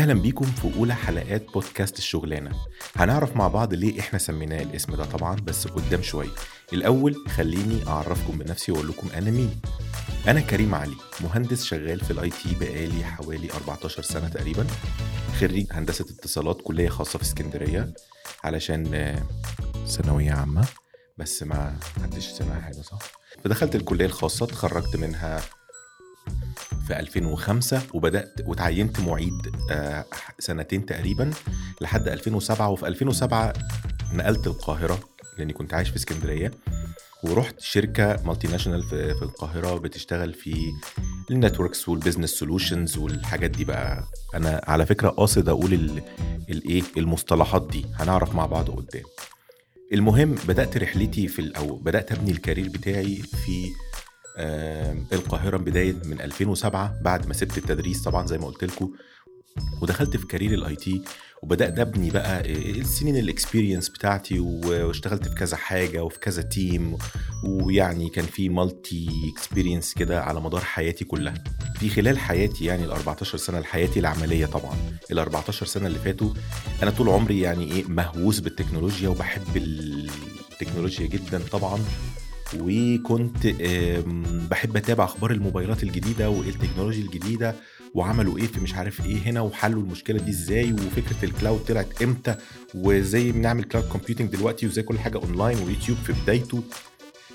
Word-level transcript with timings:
أهلا 0.00 0.14
بيكم 0.14 0.44
في 0.44 0.76
أولى 0.78 0.94
حلقات 0.94 1.52
بودكاست 1.54 1.98
الشغلانة. 1.98 2.50
هنعرف 2.96 3.36
مع 3.36 3.48
بعض 3.48 3.74
ليه 3.74 4.00
إحنا 4.00 4.18
سميناه 4.18 4.62
الاسم 4.62 4.96
ده 4.96 5.04
طبعا 5.04 5.36
بس 5.36 5.66
قدام 5.66 6.02
شوية. 6.02 6.28
الأول 6.72 7.24
خليني 7.28 7.86
أعرفكم 7.86 8.38
بنفسي 8.38 8.72
وأقول 8.72 8.88
لكم 8.88 9.08
أنا 9.10 9.30
مين. 9.30 9.60
أنا 10.28 10.40
كريم 10.40 10.74
علي 10.74 10.96
مهندس 11.20 11.64
شغال 11.64 12.00
في 12.00 12.10
الآي 12.10 12.30
تي 12.30 12.56
بقالي 12.60 13.04
حوالي 13.04 13.52
14 13.52 14.02
سنة 14.02 14.28
تقريبا. 14.28 14.66
خريج 15.40 15.66
هندسة 15.72 16.04
اتصالات 16.04 16.62
كلية 16.62 16.88
خاصة 16.88 17.18
في 17.18 17.24
اسكندرية. 17.24 17.94
علشان 18.44 18.94
آه، 18.94 19.22
ثانوية 19.86 20.32
عامة 20.32 20.66
بس 21.18 21.42
ما 21.42 21.76
حدش 22.02 22.26
سمع 22.26 22.60
حاجة 22.60 22.80
صح؟ 22.82 22.98
فدخلت 23.44 23.74
الكلية 23.74 24.06
الخاصة 24.06 24.44
اتخرجت 24.44 24.96
منها 24.96 25.40
في 26.90 27.00
2005 27.00 27.82
وبدأت 27.94 28.34
وتعينت 28.46 29.00
معيد 29.00 29.54
آه، 29.70 30.04
سنتين 30.38 30.86
تقريبا 30.86 31.30
لحد 31.80 32.08
2007 32.08 32.68
وفي 32.68 32.88
2007 32.88 33.52
نقلت 34.12 34.46
القاهرة 34.46 35.00
لأني 35.38 35.52
كنت 35.52 35.74
عايش 35.74 35.88
في 35.88 35.96
اسكندرية 35.96 36.50
ورحت 37.24 37.60
شركة 37.60 38.16
multinational 38.24 38.82
في, 38.82 39.14
في 39.14 39.22
القاهرة 39.22 39.78
بتشتغل 39.78 40.34
في 40.34 40.72
ال 41.30 41.36
networks 41.36 41.88
وال 41.88 41.96
business 41.96 42.30
solutions 42.30 42.96
والحاجات 42.98 43.50
دي 43.50 43.64
بقى. 43.64 44.04
أنا 44.34 44.60
على 44.64 44.86
فكرة 44.86 45.08
قاصد 45.08 45.48
أقول 45.48 46.02
الايه 46.50 46.82
المصطلحات 46.96 47.68
دي 47.72 47.86
هنعرف 47.94 48.34
مع 48.34 48.46
بعض 48.46 48.70
قدام. 48.70 49.04
المهم 49.92 50.34
بدأت 50.48 50.76
رحلتي 50.76 51.28
في 51.28 51.52
أو 51.56 51.76
بدأت 51.76 52.12
أبني 52.12 52.30
ال 52.30 52.35
career 52.35 52.68
بتاعي 52.68 53.16
في 53.16 53.70
القاهرة 55.12 55.56
بداية 55.56 55.96
من 56.04 56.20
2007 56.20 57.00
بعد 57.02 57.26
ما 57.26 57.34
سبت 57.34 57.58
التدريس 57.58 58.02
طبعا 58.02 58.26
زي 58.26 58.38
ما 58.38 58.46
قلت 58.46 58.64
لكم 58.64 58.90
ودخلت 59.82 60.16
في 60.16 60.26
career 60.26 60.54
ال 60.54 60.76
IT 60.76 61.02
وبدأت 61.42 61.78
أبني 61.78 62.10
بقى 62.10 62.40
السنين 62.80 63.16
ال 63.16 63.23
experience 63.23 63.88
بتاعتي 63.88 64.38
واشتغلت 64.40 65.28
في 65.28 65.34
كذا 65.34 65.56
حاجة 65.56 66.04
وفي 66.04 66.18
كذا 66.18 66.42
team 66.42 66.96
ويعني 67.44 68.08
كان 68.08 68.24
في 68.24 68.48
multi 68.48 69.08
experience 69.36 69.94
كده 69.94 70.22
على 70.22 70.40
مدار 70.40 70.60
حياتي 70.60 71.04
كلها. 71.04 71.34
في 71.78 71.88
خلال 71.88 72.18
حياتي 72.18 72.64
يعني 72.64 72.84
ال 72.84 72.90
14 72.90 73.38
سنة 73.38 73.60
لحياتي 73.60 74.00
العملية 74.00 74.46
طبعا. 74.46 74.74
ال 75.12 75.18
14 75.18 75.66
سنة 75.66 75.86
اللي 75.86 75.98
فاتوا 75.98 76.30
أنا 76.82 76.90
طول 76.90 77.08
عمري 77.08 77.40
يعني 77.40 77.72
إيه 77.72 77.84
مهووس 77.88 78.38
بالتكنولوجيا 78.38 79.08
وبحب 79.08 79.56
التكنولوجيا 79.56 81.06
جدا 81.06 81.40
طبعا. 81.52 81.78
وكنت 82.58 83.46
بحب 84.50 84.76
أتابع 84.76 85.04
أخبار 85.04 85.30
الموبايلات 85.30 85.82
الجديدة 85.82 86.30
وايه 86.30 86.48
التكنولوجيا 86.50 87.02
الجديدة 87.04 87.54
وعملوا 87.94 88.38
إيه 88.38 88.46
في 88.46 88.60
مش 88.60 88.74
عارف 88.74 89.06
إيه 89.06 89.18
هنا 89.18 89.40
وحلوا 89.40 89.82
المشكلة 89.82 90.18
دي 90.18 90.30
إزاي 90.30 90.72
وفكرة 90.72 91.24
ال 91.24 91.30
cloud 91.30 91.60
طلعت 91.64 92.02
إمتى 92.02 92.34
وإزاي 92.74 93.32
بنعمل 93.32 93.64
cloud 93.64 93.86
computing 93.88 94.30
دلوقتي 94.30 94.66
وإزاي 94.66 94.84
كل 94.84 94.98
حاجة 94.98 95.18
اونلاين 95.18 95.58
ويوتيوب 95.58 95.98
في 95.98 96.12
بدايته. 96.22 96.62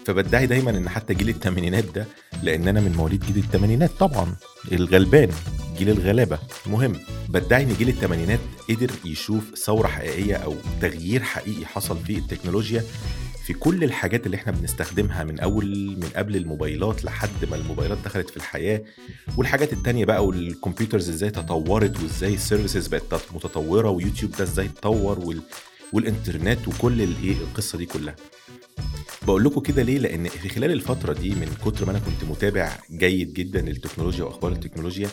فبدعي 0.05 0.47
دايما 0.47 0.71
إن 0.71 0.89
حتى 0.89 1.13
جيل 1.13 1.29
الثمانينات 1.29 1.83
ده 1.95 2.05
لأن 2.43 2.67
أنا 2.67 2.81
من 2.81 2.91
مواليد 2.97 3.25
جيل 3.25 3.37
الثمانينات 3.37 3.91
طبعا 3.99 4.35
الغلبان 4.71 5.29
جيل 5.77 5.89
الغلابة. 5.89 6.39
المهم 6.67 6.95
بدعي 7.29 7.63
إن 7.63 7.73
جيل 7.79 7.89
الثمانينات 7.89 8.39
قدر 8.69 8.91
يشوف 9.05 9.43
ثورة 9.55 9.87
حقيقية 9.87 10.35
أو 10.35 10.55
تغيير 10.81 11.23
حقيقي 11.23 11.65
حصل 11.65 11.97
في 12.05 12.17
التكنولوجيا 12.17 12.83
في 13.45 13.53
كل 13.53 13.83
الحاجات 13.83 14.25
اللي 14.25 14.37
إحنا 14.37 14.51
بنستخدمها 14.51 15.23
من 15.23 15.39
أول 15.39 15.65
من 16.01 16.09
قبل 16.15 16.35
الموبايلات 16.35 17.05
لحد 17.05 17.45
ما 17.49 17.55
الموبايلات 17.55 17.97
دخلت 18.05 18.29
في 18.29 18.37
الحياة. 18.37 18.81
والحاجات 19.37 19.73
التانية 19.73 20.05
بقى 20.05 20.25
وال 20.25 20.41
computers 20.41 21.09
إزاي 21.09 21.29
تطورت 21.29 22.03
وازاي 22.03 22.33
ال 22.33 22.39
services 22.39 22.87
بقت 22.87 23.13
متطورة 23.33 23.89
ويوتيوب 23.89 24.31
ده 24.31 24.43
إزاي 24.43 24.65
اتطور 24.65 25.19
وال... 25.19 25.41
والإنترنت 25.93 26.67
وكل 26.67 27.01
الايه 27.01 27.31
القصة 27.37 27.77
دي 27.77 27.85
كلها. 27.85 28.15
بقول 29.27 29.43
لكم 29.43 29.61
كده 29.61 29.81
ليه؟ 29.81 29.97
لأن 29.97 30.27
في 30.29 30.49
خلال 30.49 30.71
الفترة 30.71 31.13
دي 31.13 31.29
من 31.29 31.55
كتر 31.65 31.85
ما 31.85 31.91
أنا 31.91 31.99
كنت 31.99 32.29
متابع 32.29 32.77
جيد 32.91 33.33
جدا 33.33 33.61
للتكنولوجيا 33.61 34.23
وأخبار 34.23 34.51
التكنولوجيا 34.51 35.09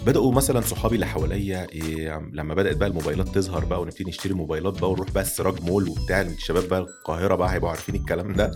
بدأوا 0.00 0.32
مثلا 0.32 0.60
صحابي 0.60 0.94
اللي 0.94 1.06
حواليا 1.06 1.68
إيه 1.72 2.18
لما 2.32 2.54
بدأت 2.54 2.76
بقى 2.76 2.88
الموبايلات 2.88 3.28
تظهر 3.28 3.64
بقى 3.64 3.80
ونبتدي 3.80 4.04
نشتري 4.10 4.34
موبايلات 4.34 4.80
بقى 4.80 4.90
ونروح 4.90 5.10
بقى 5.10 5.22
السراج 5.22 5.62
مول 5.62 5.88
وبتاع 5.88 6.20
الشباب 6.20 6.68
بقى 6.68 6.78
القاهرة 6.78 7.34
بقى 7.34 7.52
هيبقوا 7.52 7.70
عارفين 7.70 7.94
الكلام 7.94 8.32
ده. 8.32 8.50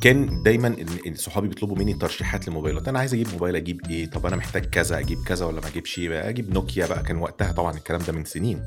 كان 0.00 0.42
دايما 0.42 0.76
صحابي 1.14 1.48
بيطلبوا 1.48 1.76
مني 1.76 1.94
ترشيحات 1.94 2.48
لموبايلات 2.48 2.88
أنا 2.88 2.98
عايز 2.98 3.14
أجيب 3.14 3.28
موبايل 3.32 3.56
أجيب 3.56 3.80
إيه؟ 3.90 4.10
طب 4.10 4.26
أنا 4.26 4.36
محتاج 4.36 4.64
كذا 4.66 4.98
أجيب 4.98 5.18
كذا 5.26 5.46
ولا 5.46 5.60
ما 5.60 5.66
أجيبش؟ 5.68 5.98
إيه 5.98 6.28
أجيب 6.28 6.54
نوكيا 6.54 6.86
بقى 6.86 7.02
كان 7.02 7.16
وقتها 7.16 7.52
طبعا 7.52 7.76
الكلام 7.76 8.00
ده 8.06 8.12
من 8.12 8.24
سنين. 8.24 8.62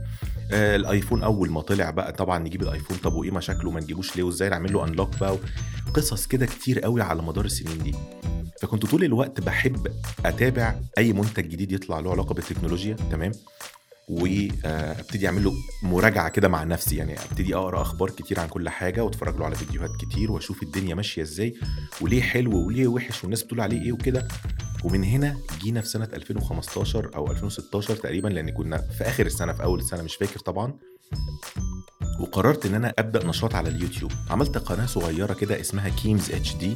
آه 0.51 0.75
الآيفون 0.75 1.23
أول 1.23 1.49
ما 1.51 1.61
طلع 1.61 1.89
بقى 1.89 2.11
طبعا 2.13 2.39
نجيب 2.39 2.61
الآيفون. 2.61 2.97
طب 2.97 3.13
وإيه 3.13 3.31
مشاكله؟ 3.31 3.71
ما 3.71 3.79
نجيبوش 3.79 4.15
ليه؟ 4.15 4.23
وإزاي 4.23 4.49
نعمل 4.49 4.73
له 4.73 4.85
انلوك 4.85 5.19
بقى؟ 5.19 5.37
قصص 5.93 6.27
كده 6.27 6.45
كتير 6.45 6.79
قوي 6.79 7.01
على 7.01 7.21
مدار 7.21 7.45
السنين 7.45 7.83
دي. 7.83 7.95
فكنت 8.63 8.85
طول 8.85 9.03
الوقت 9.03 9.41
بحب 9.41 9.87
أتابع 10.25 10.75
أي 10.97 11.13
منتج 11.13 11.47
جديد 11.47 11.71
يطلع 11.71 11.99
له 11.99 12.11
علاقة 12.11 12.33
بالتكنولوجيا 12.33 12.95
تمام؟ 13.11 13.31
وأبتدي 14.09 15.27
أعمل 15.27 15.43
له 15.43 15.53
مراجعة 15.83 16.29
كده 16.29 16.47
مع 16.47 16.63
نفسي 16.63 16.95
يعني 16.95 17.15
أبتدي 17.23 17.55
أقرأ 17.55 17.81
أخبار 17.81 18.09
كتير 18.09 18.39
عن 18.39 18.47
كل 18.47 18.69
حاجة 18.69 19.03
وأتفرج 19.03 19.37
له 19.37 19.45
على 19.45 19.55
فيديوهات 19.55 19.89
كتير 19.99 20.31
وأشوف 20.31 20.63
الدنيا 20.63 20.95
ماشية 20.95 21.21
إزاي 21.21 21.53
وليه 22.01 22.21
حلو 22.21 22.67
وليه 22.67 22.87
وحش 22.87 23.23
والناس 23.23 23.43
بتقول 23.43 23.61
عليه 23.61 23.81
إيه 23.81 23.91
وكده. 23.91 24.27
ومن 24.83 25.03
هنا 25.03 25.37
جينا 25.61 25.81
في 25.81 25.87
سنة 25.87 26.09
2015 26.13 27.15
أو 27.15 27.31
2016 27.31 27.95
تقريبا 27.95 28.27
لأن 28.27 28.49
كنا 28.49 28.77
في 28.77 29.03
آخر 29.03 29.25
السنة 29.25 29.53
في 29.53 29.63
أول 29.63 29.79
السنة 29.79 30.03
مش 30.03 30.15
فاكر 30.15 30.39
طبعا. 30.39 30.73
وقررت 32.19 32.65
إن 32.65 32.73
أنا 32.75 32.93
أبدأ 32.99 33.27
نشاط 33.27 33.55
على 33.55 33.69
اليوتيوب. 33.69 34.11
عملت 34.29 34.57
قناة 34.57 34.85
صغيرة 34.85 35.33
كده 35.33 35.59
اسمها 35.59 35.89
كيمز 35.89 36.31
HD 36.31 36.75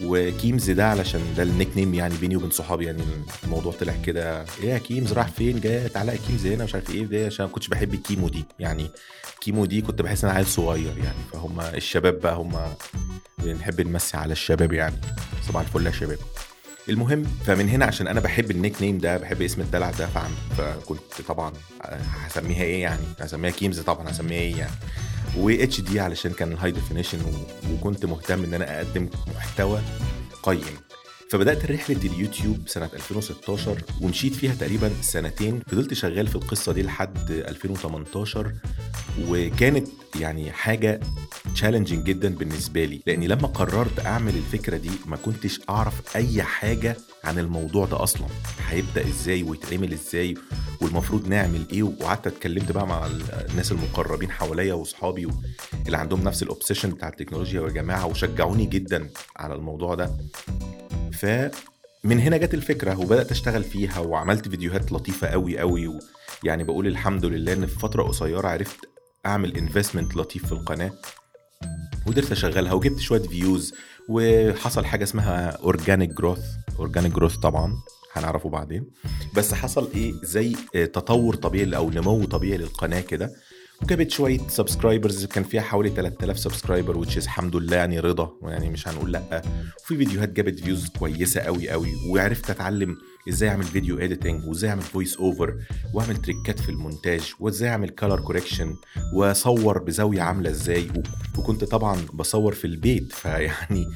وكيمز 0.00 0.70
ده 0.70 0.86
علشان 0.90 1.20
ده 1.36 1.42
ال 1.42 1.68
nickname 1.76 1.94
يعني 1.94 2.14
بيني 2.20 2.36
وبين 2.36 2.50
صحابي 2.50 2.86
يعني 2.86 3.02
الموضوع 3.44 3.72
طلع 3.72 3.94
كده. 4.04 4.44
إيه 4.62 4.68
يا 4.70 4.78
كيمز 4.78 5.12
راح 5.12 5.28
فين؟ 5.28 5.60
جاي 5.60 5.88
تعالى 5.88 6.18
كيمز 6.26 6.46
هنا 6.46 6.64
مش 6.64 6.74
عارف 6.74 6.90
إيه 6.90 7.04
ده 7.06 7.26
عشان 7.26 7.46
ما 7.46 7.52
كنتش 7.52 7.68
بحب 7.68 7.94
الكيمو 7.94 8.28
دي. 8.28 8.44
يعني 8.58 8.90
كيمو 9.40 9.64
دي 9.64 9.80
كنت 9.80 10.02
بحس 10.02 10.24
إن 10.24 10.30
أنا 10.30 10.38
عيل 10.38 10.46
صغير 10.46 10.98
يعني 10.98 11.18
فهم 11.32 11.60
الشباب 11.60 12.20
بقى 12.20 12.34
هم 12.36 12.58
بنحب 13.38 13.80
نمسي 13.80 14.16
على 14.16 14.32
الشباب 14.32 14.72
يعني. 14.72 14.96
صباح 15.48 15.62
الفل 15.62 15.86
يا 15.86 15.90
شباب. 15.90 16.18
المهم 16.88 17.24
فمن 17.44 17.68
هنا 17.68 17.84
عشان 17.84 18.06
أنا 18.08 18.20
بحب 18.20 18.50
ال 18.50 18.82
nickname 18.82 18.98
ده 18.98 19.16
بحب 19.16 19.42
اسم 19.42 19.60
الدلع 19.60 19.90
ده 19.90 20.06
فعم 20.06 20.30
فكنت 20.58 21.00
طبعا 21.28 21.52
هسميها 22.26 22.62
إيه 22.62 22.82
يعني؟ 22.82 23.02
هسميها 23.20 23.50
كيمز 23.50 23.80
طبعا 23.80 24.10
هسميها 24.10 24.40
إيه 24.40 24.56
يعني؟ 24.56 24.72
و 25.36 25.48
HD 25.50 26.00
علشان 26.00 26.32
كان 26.32 26.52
ال 26.52 26.70
high 26.70 26.84
definition 26.84 27.18
وكنت 27.72 28.04
مهتم 28.06 28.44
إن 28.44 28.54
أنا 28.54 28.76
أقدم 28.78 29.08
محتوى 29.36 29.80
قيم. 30.42 30.78
فبدأت 31.30 31.70
رحله 31.70 31.96
اليوتيوب 31.96 32.58
سنة 32.66 32.90
2016 32.94 33.82
ومشيت 34.00 34.34
فيها 34.34 34.54
تقريبا 34.54 34.90
سنتين. 35.02 35.60
فضلت 35.66 35.94
شغال 35.94 36.26
في 36.26 36.36
القصة 36.36 36.72
دي 36.72 36.82
لحد 36.82 37.30
2018 37.30 38.52
وكانت 39.28 39.88
يعني 40.20 40.52
حاجة 40.52 41.00
challenging 41.54 42.04
جدا 42.04 42.28
بالنسبة 42.28 42.84
لي. 42.84 43.00
لأني 43.06 43.26
لما 43.26 43.46
قررت 43.48 44.06
أعمل 44.06 44.36
الفكرة 44.36 44.76
دي 44.76 44.90
ما 45.06 45.16
كنتش 45.16 45.60
أعرف 45.70 46.16
أي 46.16 46.42
حاجة 46.42 46.96
عن 47.24 47.38
الموضوع 47.38 47.86
ده 47.86 48.02
أصلا. 48.02 48.26
هيبدأ 48.68 49.08
إزاي 49.08 49.42
ويتعمل 49.42 49.92
إزاي 49.92 50.34
والمفروض 50.80 51.28
نعمل 51.28 51.66
إيه؟ 51.72 51.82
وقعدت 51.82 52.26
اتكلمت 52.26 52.72
بقى 52.72 52.86
مع 52.86 53.06
الناس 53.50 53.72
المقربين 53.72 54.30
حواليا 54.30 54.74
واصحابي 54.74 55.28
اللي 55.86 55.96
عندهم 55.98 56.22
نفس 56.24 56.42
ال 56.42 56.47
obsession 56.47 56.90
بتاع 56.90 57.08
التكنولوجيا 57.08 57.60
يا 57.62 57.68
جماعة 57.68 58.06
وشجعوني 58.06 58.66
جدا 58.66 59.10
على 59.36 59.54
الموضوع 59.54 59.94
ده. 59.94 60.16
ف 61.12 61.26
من 62.04 62.20
هنا 62.20 62.36
جت 62.36 62.54
الفكرة 62.54 63.00
وبدأت 63.00 63.30
أشتغل 63.30 63.64
فيها 63.64 63.98
وعملت 63.98 64.48
فيديوهات 64.48 64.92
لطيفة 64.92 65.28
قوي 65.28 65.58
قوي 65.58 65.98
يعني 66.44 66.64
بقول 66.64 66.86
الحمد 66.86 67.24
لله 67.24 67.52
إن 67.52 67.66
في 67.66 67.78
فترة 67.78 68.02
قصيرة 68.02 68.48
عرفت 68.48 68.76
أعمل 69.26 69.56
investment 69.56 70.16
لطيف 70.16 70.46
في 70.46 70.52
القناة. 70.52 70.90
وقدرت 72.06 72.32
أشغلها 72.32 72.72
وجبت 72.72 72.98
شوية 72.98 73.22
views 73.22 73.74
وحصل 74.08 74.84
حاجة 74.84 75.02
اسمها 75.04 75.50
organic 75.50 76.10
growth 76.10 76.44
organic 76.78 77.12
growth 77.12 77.36
طبعا 77.36 77.74
هنعرفه 78.12 78.48
بعدين. 78.48 78.90
بس 79.36 79.54
حصل 79.54 79.88
إيه 79.94 80.14
زي 80.22 80.56
تطور 80.74 81.34
طبيعي 81.34 81.76
أو 81.76 81.90
نمو 81.90 82.24
طبيعي 82.24 82.58
للقناة 82.58 83.00
كده. 83.00 83.30
وجابت 83.82 84.10
شوية 84.10 84.38
subscribers 84.48 85.24
كان 85.24 85.44
فيها 85.44 85.60
حوالي 85.62 85.90
3000 85.90 86.38
subscriber 86.38 86.98
وتشيز 86.98 87.24
الحمد 87.24 87.56
لله 87.56 87.76
يعني 87.76 88.00
رضا. 88.00 88.32
يعني 88.42 88.70
مش 88.70 88.88
هنقول 88.88 89.12
لأ. 89.12 89.42
وفي 89.84 89.96
فيديوهات 89.96 90.28
جابت 90.28 90.60
views 90.60 90.88
كويسة 90.88 91.40
قوي 91.40 91.70
قوي. 91.70 91.88
وعرفت 92.10 92.50
أتعلم 92.50 92.96
إزاي 93.28 93.48
أعمل 93.48 93.62
video 93.64 93.98
editing 93.98 94.44
وإزاي 94.48 94.70
أعمل 94.70 94.82
voice 94.82 95.16
over 95.16 95.54
وأعمل 95.94 96.16
تريكات 96.16 96.60
في 96.60 96.68
المونتاج 96.68 97.32
وإزاي 97.40 97.68
أعمل 97.68 97.88
color 97.88 98.20
correction 98.20 98.74
وأصور 99.14 99.78
بزاوية 99.78 100.22
عاملة 100.22 100.50
إزاي. 100.50 100.88
وكنت 101.38 101.64
طبعا 101.64 101.96
بصور 102.14 102.54
في 102.54 102.66
البيت. 102.66 103.12
فيعني 103.12 103.86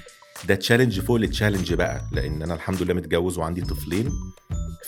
ده 0.48 0.54
challenge 0.54 1.00
فوق 1.00 1.16
ال 1.16 1.22
challenge 1.22 1.74
بقى 1.74 2.04
لأن 2.12 2.42
أنا 2.42 2.54
الحمد 2.54 2.82
لله 2.82 2.94
متجوز 2.94 3.38
وعندي 3.38 3.60
طفلين 3.60 4.12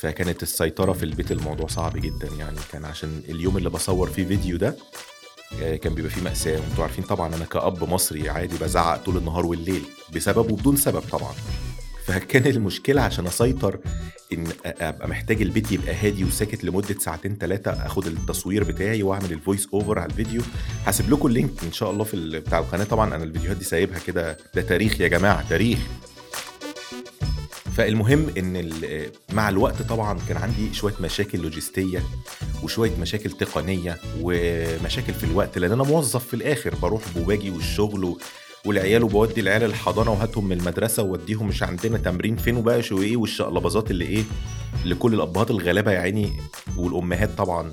فكانت 0.01 0.43
السيطرة 0.43 0.93
في 0.93 1.03
البيت 1.05 1.33
الموضوع 1.33 1.67
صعب 1.67 1.97
جدا 1.97 2.29
يعني. 2.39 2.57
كان 2.73 2.85
عشان 2.85 3.23
اليوم 3.29 3.57
اللي 3.57 3.71
بصور 3.71 4.11
فيه 4.11 4.25
فيديو 4.27 4.57
ده 4.57 4.77
آه، 5.63 5.77
كان 5.77 5.95
بيبقى 5.95 6.11
فيه 6.11 6.23
مأساة. 6.23 6.61
وأنتوا 6.61 6.85
عارفين 6.85 7.05
طبعا 7.05 7.35
أنا 7.35 7.45
كأب 7.45 7.91
مصري 7.91 8.29
عادي 8.29 8.57
بزعق 8.59 9.05
طول 9.05 9.17
النهار 9.17 9.47
والليل 9.47 9.83
بسبب 10.15 10.51
وبدون 10.53 10.77
سبب 10.77 11.01
طبعا. 11.13 11.33
فكان 12.07 12.47
المشكلة 12.47 13.03
عشان 13.03 13.27
أسيطر 13.27 13.79
إن 14.33 14.47
أبقى 14.67 15.09
محتاج 15.09 15.43
البيت 15.43 15.73
يبقى 15.73 15.95
هادي 15.95 16.25
وساكت 16.25 16.65
لمدة 16.65 16.99
ساعتين 16.99 17.37
ثلاثة 17.41 17.71
أخد 17.87 18.07
التصوير 18.07 18.65
بتاعي 18.65 19.03
وأعمل 19.03 19.33
ال 19.33 19.39
voice 19.39 19.69
over 19.75 19.99
على 19.99 20.11
الفيديو. 20.11 20.43
هسيب 20.87 21.11
لكم 21.11 21.29
ال 21.29 21.33
link 21.33 21.51
إن 21.65 21.73
شاء 21.73 21.91
الله 21.91 22.05
في 22.05 22.41
بتاع 22.41 22.59
القناة. 22.59 22.85
طبعا 22.85 23.15
أنا 23.15 23.25
الفيديوهات 23.25 23.57
دي 23.57 23.65
سايبها 23.65 23.99
كده 24.07 24.39
ده 24.55 24.63
تاريخ 24.63 25.01
يا 25.01 25.09
جماعة 25.09 25.49
تاريخ. 25.49 25.79
فالمهم 27.77 28.27
إن 28.39 28.71
مع 29.33 29.49
الوقت 29.49 29.83
طبعا 29.83 30.19
كان 30.29 30.37
عندي 30.37 30.75
شوية 30.75 30.95
مشاكل 31.01 31.39
لوجستية 31.39 32.03
وشوية 32.63 32.91
مشاكل 33.01 33.31
تقنية 33.31 33.97
ومشاكل 34.21 35.15
في 35.15 35.25
الوقت 35.25 35.59
لأن 35.59 35.73
أنا 35.73 35.83
موظف 35.83 36.27
في 36.27 36.35
الآخر 36.35 36.75
بروح 36.75 37.03
وباجي 37.17 37.51
والشغل 37.51 38.17
والعيال 38.67 39.03
وبودي 39.03 39.41
العيال 39.41 39.63
الحضانة 39.65 40.11
وهاتهم 40.11 40.45
من 40.49 40.59
المدرسة 40.61 41.03
ووديهم 41.03 41.47
مش 41.49 41.63
عندنا 41.63 41.99
تمرين 41.99 42.37
فين 42.37 42.57
وبقى 42.57 42.83
شو 42.83 43.03
إيه 43.03 43.17
والشقلباظات 43.17 43.91
اللي 43.91 44.05
إيه 44.05 44.23
لكل 44.85 45.15
الأبهات 45.15 45.51
الغلابة 45.51 45.93
يا 45.93 45.99
عيني 45.99 46.33
والأمهات 46.77 47.31
طبعا. 47.39 47.71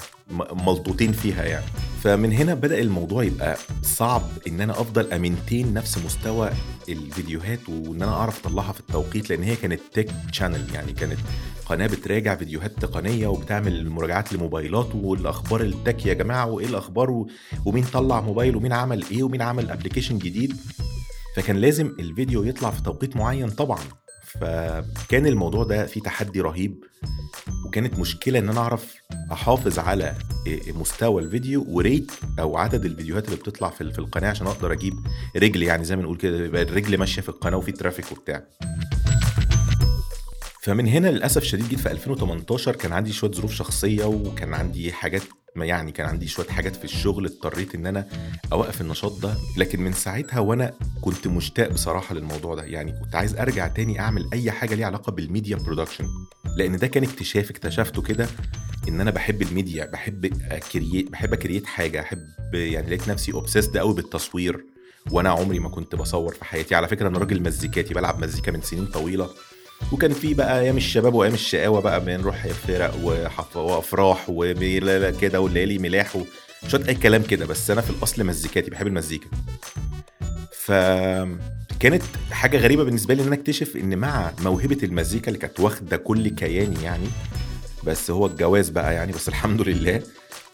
ملطوطين 0.66 1.12
فيها 1.12 1.44
يعني. 1.44 1.66
فمن 2.04 2.32
هنا 2.34 2.54
بدأ 2.54 2.80
الموضوع 2.80 3.24
يبقى 3.24 3.58
صعب 3.82 4.22
إن 4.48 4.62
أنا 4.62 4.72
أفضل 4.82 5.14
أمنتين 5.14 5.74
نفس 5.74 5.98
مستوى 5.98 6.50
الفيديوهات 6.90 7.60
وإن 7.70 8.02
أنا 8.02 8.14
أعرف 8.14 8.40
أطلعها 8.46 8.72
في 8.72 8.80
التوقيت 8.80 9.30
لأن 9.30 9.44
هي 9.44 9.56
كانت 9.56 9.80
تك 9.94 10.08
شانل 10.32 10.68
يعني 10.74 10.94
كانت 10.94 11.18
قناة 11.66 11.88
بتراجع 11.88 12.36
فيديوهات 12.36 12.72
تقنية 12.82 13.28
وبتعمل 13.28 13.90
مراجعات 13.90 14.34
لموبايلات 14.34 14.96
والأخبار 14.96 15.62
التك 15.62 16.06
يا 16.06 16.14
جماعة 16.14 16.46
وإيه 16.46 16.68
الأخبار 16.68 17.26
ومين 17.66 17.84
طلع 17.94 18.22
موبايل 18.22 18.56
ومين 18.56 18.74
عمل 18.74 19.04
إيه 19.12 19.24
ومين 19.24 19.42
عمل 19.42 19.72
application 19.72 20.18
جديد. 20.18 20.56
فكان 21.36 21.56
لازم 21.58 21.88
الفيديو 22.00 22.44
يطلع 22.44 22.70
في 22.70 22.82
توقيت 22.82 23.16
معين 23.16 23.50
طبعا. 23.50 23.80
فكان 24.40 25.26
الموضوع 25.28 25.64
ده 25.64 25.86
فيه 25.86 26.02
تحدي 26.02 26.42
رهيب 26.42 26.84
وكانت 27.66 28.00
مشكلة 28.00 28.40
إن 28.40 28.50
أنا 28.50 28.60
أعرف 28.60 28.96
أحافظ 29.32 29.80
على 29.80 30.16
مستوى 30.68 31.22
الفيديو 31.22 31.66
و 31.70 31.78
rate 31.78 32.12
أو 32.40 32.58
عدد 32.58 32.86
الفيديوهات 32.86 33.26
اللي 33.26 33.36
بتطلع 33.36 33.70
في 33.70 33.82
القناة 33.82 34.30
عشان 34.30 34.48
أقدر 34.48 34.72
أجيب 34.72 34.94
رجل 35.38 35.64
يعني 35.64 35.84
زي 35.84 35.96
ما 35.96 36.02
نقول 36.02 36.18
كده 36.18 36.46
يبقى 36.46 36.62
الرجل 36.62 36.98
ماشية 36.98 37.22
في 37.22 37.30
القناة 37.30 37.58
وفي 37.58 37.72
traffic 37.72 38.12
وبتاع. 38.12 38.44
فمن 40.62 40.88
هنا 40.88 41.08
للأسف 41.08 41.44
شديد 41.44 41.70
جيت 41.70 41.80
في 41.80 41.92
2018 41.92 42.76
كان 42.76 42.94
عندي 42.94 43.14
شوية 43.14 43.32
ظروف 43.32 43.54
شخصية 43.54 44.06
وكان 44.06 44.54
عندي 44.54 44.92
حاجات 44.92 45.22
يعني 45.56 45.92
كان 45.92 46.08
عندي 46.08 46.28
شوية 46.28 46.48
حاجات 46.48 46.76
في 46.76 46.84
الشغل 46.84 47.26
اضطريت 47.26 47.76
إن 47.76 47.86
أنا 47.86 48.08
أوقف 48.52 48.82
النشاط 48.82 49.22
ده. 49.22 49.34
لكن 49.58 49.82
من 49.82 49.94
ساعتها 49.94 50.40
وأنا 50.40 50.74
كنت 51.02 51.28
مشتاق 51.28 51.72
بصراحة 51.72 52.16
للموضوع 52.16 52.56
ده. 52.56 52.64
يعني 52.64 52.92
كنت 52.92 53.16
عايز 53.16 53.36
أرجع 53.36 53.68
تاني 53.68 54.00
أعمل 54.00 54.30
أي 54.34 54.52
حاجة 54.52 54.76
ليها 54.76 54.86
علاقة 54.86 55.12
بال 55.12 55.24
media 55.24 55.56
production 55.58 56.06
لأن 56.58 56.78
ده 56.78 56.88
كان 56.88 57.04
اكتشاف 57.04 57.50
اكتشفته 57.50 58.02
كده 58.02 58.28
إن 58.88 59.02
أنا 59.02 59.12
بحب 59.12 59.42
الميديا 59.42 59.86
بحب 59.86 60.26
أ 60.52 60.60
create 60.60 61.12
بحب 61.12 61.34
أ 61.34 61.38
create 61.38 61.66
حاجة 61.66 62.02
احب 62.02 62.20
يعني 62.54 62.88
لقيت 62.88 63.08
نفسي 63.10 63.34
obsessed 63.34 63.78
قوي 63.78 63.94
بالتصوير. 63.94 64.66
وأنا 65.12 65.30
عمري 65.30 65.60
ما 65.60 65.70
كنت 65.70 65.96
بصور 65.96 66.34
في 66.34 66.46
حياتي. 66.46 66.76
على 66.76 66.88
فكرة 66.88 67.08
أنا 67.08 67.20
راجل 67.20 67.44
مزيكاتي 67.44 67.94
بلعب 67.94 68.20
مزيكا 68.20 68.52
من 68.52 68.62
سنين 68.62 68.86
طويلة. 68.86 69.30
وكان 69.92 70.14
في 70.14 70.34
بقى 70.34 70.60
أيام 70.62 70.78
الشباب 70.78 71.14
وأيام 71.14 71.34
الشقاوة 71.34 71.82
بقى 71.82 72.06
بنروح 72.06 72.48
فرق 72.48 72.96
وأفراح 73.56 74.26
وكده 74.30 75.42
والليالي 75.42 75.78
ملاح 75.78 76.16
وشويه 76.66 76.88
أي 76.90 76.96
كلام 76.96 77.24
كده 77.24 77.46
بس 77.46 77.72
أنا 77.72 77.82
في 77.82 77.90
الأصل 77.90 78.24
مزيكاتي 78.24 78.70
بحب 78.72 78.88
المزيكا. 78.88 79.28
ف 80.52 80.72
كانت 81.80 82.04
حاجة 82.32 82.58
غريبة 82.58 82.84
بالنسبة 82.84 83.14
لي 83.14 83.22
إن 83.22 83.28
أنا 83.28 83.36
أكتشف 83.36 83.76
إن 83.76 83.98
مع 83.98 84.32
موهبة 84.44 84.78
المزيكا 84.84 85.28
اللي 85.28 85.40
كانت 85.40 85.60
واخدة 85.60 85.98
كل 85.98 86.28
كياني 86.28 86.84
يعني 86.84 87.08
بس 87.84 88.12
هو 88.12 88.26
الجواز 88.26 88.70
بقى 88.70 88.94
يعني 88.94 89.12
بس 89.12 89.28
الحمد 89.28 89.62
لله 89.62 90.02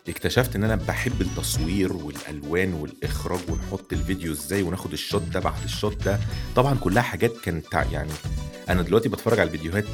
اكتشفت 0.09 0.55
إن 0.55 0.63
أنا 0.63 0.75
بحب 0.75 1.21
التصوير 1.21 1.93
والألوان 1.93 2.73
والإخراج 2.73 3.39
ونحط 3.49 3.93
الفيديو 3.93 4.31
إزاي 4.31 4.61
وناخد 4.63 4.93
ال 4.93 4.99
shot 4.99 5.21
ده 5.21 5.39
بعد 5.39 5.63
ال 5.63 5.71
shot 5.71 6.03
ده. 6.03 6.19
طبعا 6.55 6.75
كلها 6.75 7.03
حاجات 7.03 7.37
كانت 7.43 7.73
يعني 7.73 8.11
أنا 8.69 8.81
دلوقتي 8.81 9.09
بتفرج 9.09 9.39
على 9.39 9.47
الفيديوهات 9.47 9.85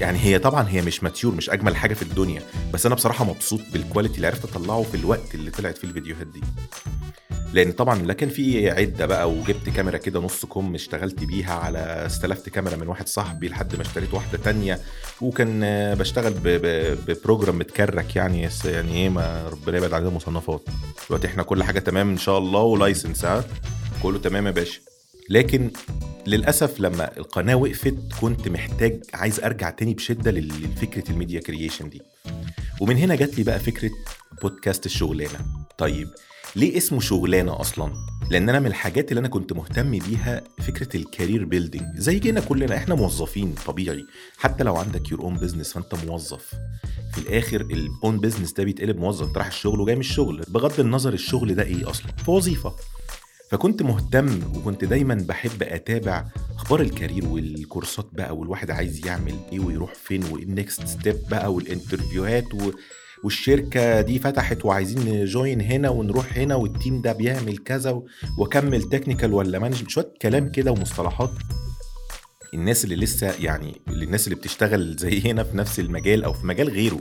يعني 0.00 0.18
هي 0.18 0.38
طبعا 0.38 0.68
هي 0.68 0.82
مش 0.82 1.02
mature 1.02 1.34
مش 1.34 1.50
أجمل 1.50 1.76
حاجة 1.76 1.94
في 1.94 2.02
الدنيا 2.02 2.42
بس 2.74 2.86
أنا 2.86 2.94
بصراحة 2.94 3.24
مبسوط 3.24 3.60
بال 3.72 3.82
quality 3.82 4.16
اللي 4.16 4.26
عرفت 4.26 4.44
أطلعه 4.44 4.82
في 4.82 4.96
الوقت 4.96 5.34
اللي 5.34 5.50
طلعت 5.50 5.78
فيه 5.78 5.88
الفيديوهات 5.88 6.26
دي. 6.26 6.40
لأن 7.52 7.72
طبعا 7.72 8.02
لا 8.02 8.12
كان 8.14 8.28
في 8.28 8.70
عدة 8.70 9.06
بقى 9.06 9.30
وجبت 9.30 9.68
كاميرا 9.76 9.96
كده 9.96 10.20
نص 10.20 10.44
كم 10.44 10.74
اشتغلت 10.74 11.24
بيها 11.24 11.54
على 11.54 11.78
استلفت 12.06 12.48
كاميرا 12.48 12.76
من 12.76 12.88
واحد 12.88 13.08
صاحبي 13.08 13.48
لحد 13.48 13.76
ما 13.76 13.82
اشتريت 13.82 14.14
واحدة 14.14 14.38
تانية. 14.38 14.78
وكان 15.20 15.60
بشتغل 15.94 16.34
ب 17.06 17.12
program 17.12 17.58
متكرك 17.58 18.16
يعني 18.16 18.48
يعني 18.64 18.92
إيه 18.94 19.08
ما 19.08 19.48
ربنا 19.48 19.76
يبعد 19.78 19.92
علينا 19.92 20.08
المصنفات 20.10 20.62
دلوقتي 21.08 21.26
إحنا 21.26 21.42
كل 21.42 21.62
حاجة 21.62 21.78
تمام 21.78 22.10
إن 22.10 22.18
شاء 22.18 22.38
الله 22.38 22.60
و 22.60 22.67
licensed 22.67 23.24
ها؟ 23.24 23.44
كله 24.02 24.18
تمام 24.18 24.46
يا 24.46 24.50
باشا. 24.50 24.80
لكن 25.30 25.70
للأسف 26.26 26.80
لما 26.80 27.16
القناة 27.16 27.54
وقفت 27.54 27.94
كنت 28.20 28.48
محتاج 28.48 29.02
عايز 29.14 29.40
أرجع 29.40 29.70
تاني 29.70 29.94
بشدة 29.94 30.30
لفكرة 30.30 31.10
ال 31.10 31.15
media 31.15 31.40
creation 31.40 31.88
دي. 31.88 32.02
ومن 32.80 32.96
هنا 32.96 33.14
جات 33.14 33.38
لي 33.38 33.44
بقى 33.44 33.58
فكرة 33.58 33.90
بودكاست 34.42 34.86
الشغلانة. 34.86 35.38
طيب 35.78 36.08
ليه 36.56 36.76
اسمه 36.76 37.00
شغلانة 37.00 37.60
أصلا؟ 37.60 37.92
لأن 38.30 38.48
أنا 38.48 38.60
من 38.60 38.66
الحاجات 38.66 39.08
اللي 39.10 39.20
أنا 39.20 39.28
كنت 39.28 39.52
مهتم 39.52 39.90
بيها 39.98 40.42
فكرة 40.58 40.96
ال 40.96 41.03
career 41.03 41.44
building 41.44 41.96
زي 41.96 42.18
جينا 42.18 42.40
كلنا 42.40 42.76
إحنا 42.76 42.94
موظفين 42.94 43.54
طبيعي. 43.66 44.04
حتى 44.38 44.64
لو 44.64 44.76
عندك 44.76 45.10
your 45.10 45.20
own 45.20 45.36
business 45.38 45.72
فأنت 45.72 45.94
موظف. 46.06 46.54
في 47.12 47.18
الآخر 47.18 47.60
ال 47.60 47.75
own 47.75 48.20
business 48.20 48.52
ده 48.52 48.64
بيتقلب 48.64 48.96
موظف. 48.98 49.36
رايح 49.36 49.46
الشغل 49.46 49.80
وجاي 49.80 49.94
من 49.94 50.00
الشغل. 50.00 50.44
بغض 50.48 50.80
النظر 50.80 51.12
الشغل 51.12 51.54
ده 51.54 51.62
إيه 51.62 51.90
أصلا. 51.90 52.06
في 52.24 52.30
وظيفة. 52.30 52.74
فكنت 53.50 53.82
مهتم 53.82 54.40
وكنت 54.56 54.84
دايما 54.84 55.14
بحب 55.14 55.62
أتابع 55.62 56.24
أخبار 56.56 56.80
ال 56.80 56.87
career 56.87 57.26
والكورسات 57.26 58.06
بقى 58.12 58.36
والواحد 58.36 58.70
عايز 58.70 59.06
يعمل 59.06 59.34
إيه 59.52 59.60
ويروح 59.60 59.94
فين 59.94 60.24
وايه 60.24 60.42
ال 60.42 60.51
next 60.51 60.86
step 60.86 61.16
بقى 61.30 61.52
وال 61.52 61.68
interview 61.68 62.38
هات 62.38 62.54
و... 62.54 62.70
والشركة 63.24 64.00
دي 64.00 64.18
فتحت 64.18 64.64
وعايزين 64.64 65.22
نجoin 65.22 65.60
هنا 65.60 65.88
ونروح 65.88 66.38
هنا 66.38 66.54
وال 66.54 66.70
team 66.70 67.02
ده 67.02 67.12
بيعمل 67.12 67.58
كذا 67.58 68.02
واكمل 68.38 68.82
technical 68.82 69.32
ولا 69.32 69.58
management 69.58 69.90
شوية 69.90 70.12
كلام 70.22 70.48
كده 70.50 70.70
ومصطلحات 70.72 71.30
الناس 72.54 72.84
اللي 72.84 72.96
لسه 72.96 73.34
يعني 73.40 73.80
الناس 73.88 74.26
اللي 74.26 74.36
بتشتغل 74.38 74.96
زي 74.96 75.20
هنا 75.20 75.42
في 75.44 75.56
نفس 75.56 75.80
المجال 75.80 76.24
أو 76.24 76.32
في 76.32 76.46
مجال 76.46 76.68
غيره 76.68 77.00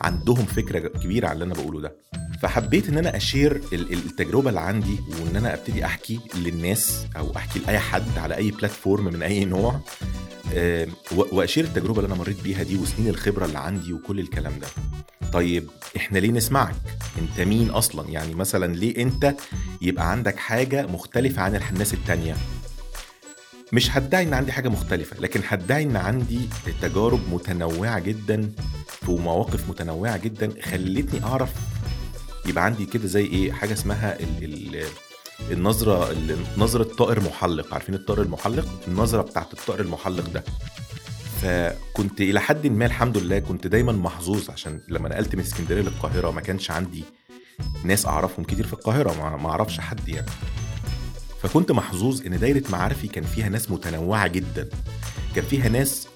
عندهم 0.00 0.44
فكرة 0.46 0.78
كبيرة 0.88 1.26
على 1.28 1.34
اللي 1.34 1.44
أنا 1.44 1.54
بقوله 1.54 1.80
ده. 1.80 1.96
فحبيت 2.42 2.88
إن 2.88 2.98
أنا 2.98 3.16
أشير 3.16 3.60
التجربة 3.72 4.48
اللي 4.48 4.60
عندي 4.60 4.96
وإن 5.22 5.36
أنا 5.36 5.54
أبتدي 5.54 5.84
أحكي 5.84 6.20
للناس 6.34 7.06
أو 7.16 7.36
أحكي 7.36 7.58
لأي 7.58 7.78
حد 7.78 8.18
على 8.18 8.36
أي 8.36 8.50
بلاتفورم 8.50 9.04
من 9.04 9.22
أي 9.22 9.44
نوع 9.44 9.80
وأشير 11.32 11.64
التجربة 11.64 11.98
اللي 12.00 12.06
أنا 12.06 12.14
مريت 12.20 12.42
بيها 12.42 12.62
دي 12.62 12.76
وسنين 12.76 13.08
الخبرة 13.08 13.44
اللي 13.44 13.58
عندي 13.58 13.92
وكل 13.92 14.20
الكلام 14.20 14.52
ده. 14.60 14.66
طيب 15.32 15.70
إحنا 15.96 16.18
ليه 16.18 16.30
نسمعك؟ 16.30 16.74
أنت 17.18 17.40
مين 17.40 17.70
أصلا؟ 17.70 18.08
يعني 18.10 18.34
مثلا 18.34 18.74
ليه 18.74 19.02
أنت 19.02 19.34
يبقى 19.82 20.10
عندك 20.10 20.36
حاجة 20.36 20.86
مختلفة 20.86 21.42
عن 21.42 21.56
الناس 21.56 21.94
التانية؟ 21.94 22.36
مش 23.72 23.90
هدعي 23.96 24.22
إن 24.22 24.34
عندي 24.34 24.52
حاجة 24.52 24.68
مختلفة 24.68 25.16
لكن 25.20 25.40
هدعي 25.48 25.82
إن 25.82 25.96
عندي 25.96 26.40
تجارب 26.82 27.20
متنوعة 27.32 27.98
جدا 27.98 28.52
ومواقف 29.08 29.68
متنوعة 29.68 30.16
جدا 30.16 30.52
خلتني 30.62 31.24
أعرف 31.24 31.50
يبقى 32.46 32.64
عندي 32.64 32.86
كده 32.86 33.06
زي 33.06 33.24
إيه؟ 33.24 33.52
حاجة 33.52 33.72
اسمها 33.72 34.20
ال 34.20 34.44
ال 34.44 34.84
النظرة 35.50 36.16
نظرة 36.56 36.82
طائر 36.84 37.20
محلق. 37.20 37.74
عارفين 37.74 37.94
الطائر 37.94 38.22
المحلق؟ 38.22 38.68
النظرة 38.88 39.22
بتاعت 39.22 39.52
الطائر 39.52 39.80
المحلق 39.80 40.28
ده. 40.30 40.44
فكنت 41.42 42.20
إلى 42.20 42.40
حد 42.40 42.66
ما 42.66 42.86
الحمد 42.86 43.18
لله 43.18 43.38
كنت 43.38 43.66
دايما 43.66 43.92
محظوظ 43.92 44.50
عشان 44.50 44.80
لما 44.88 45.08
نقلت 45.08 45.34
من 45.34 45.40
اسكندرية 45.40 45.82
للقاهرة 45.82 46.30
ما 46.30 46.40
كانش 46.40 46.70
عندي 46.70 47.04
ناس 47.84 48.06
أعرفهم 48.06 48.44
كتير 48.44 48.66
في 48.66 48.72
القاهرة 48.72 49.36
ما 49.36 49.48
أعرفش 49.50 49.80
حد 49.80 50.08
يعني. 50.08 50.26
فكنت 51.42 51.72
محظوظ 51.72 52.26
إن 52.26 52.38
دايرة 52.38 52.62
معارفي 52.70 53.08
كان 53.08 53.24
فيها 53.24 53.48
ناس 53.48 53.70
متنوعة 53.70 54.26
جدا. 54.26 54.68
كان 55.34 55.44
فيها 55.44 55.68
ناس 55.68 56.08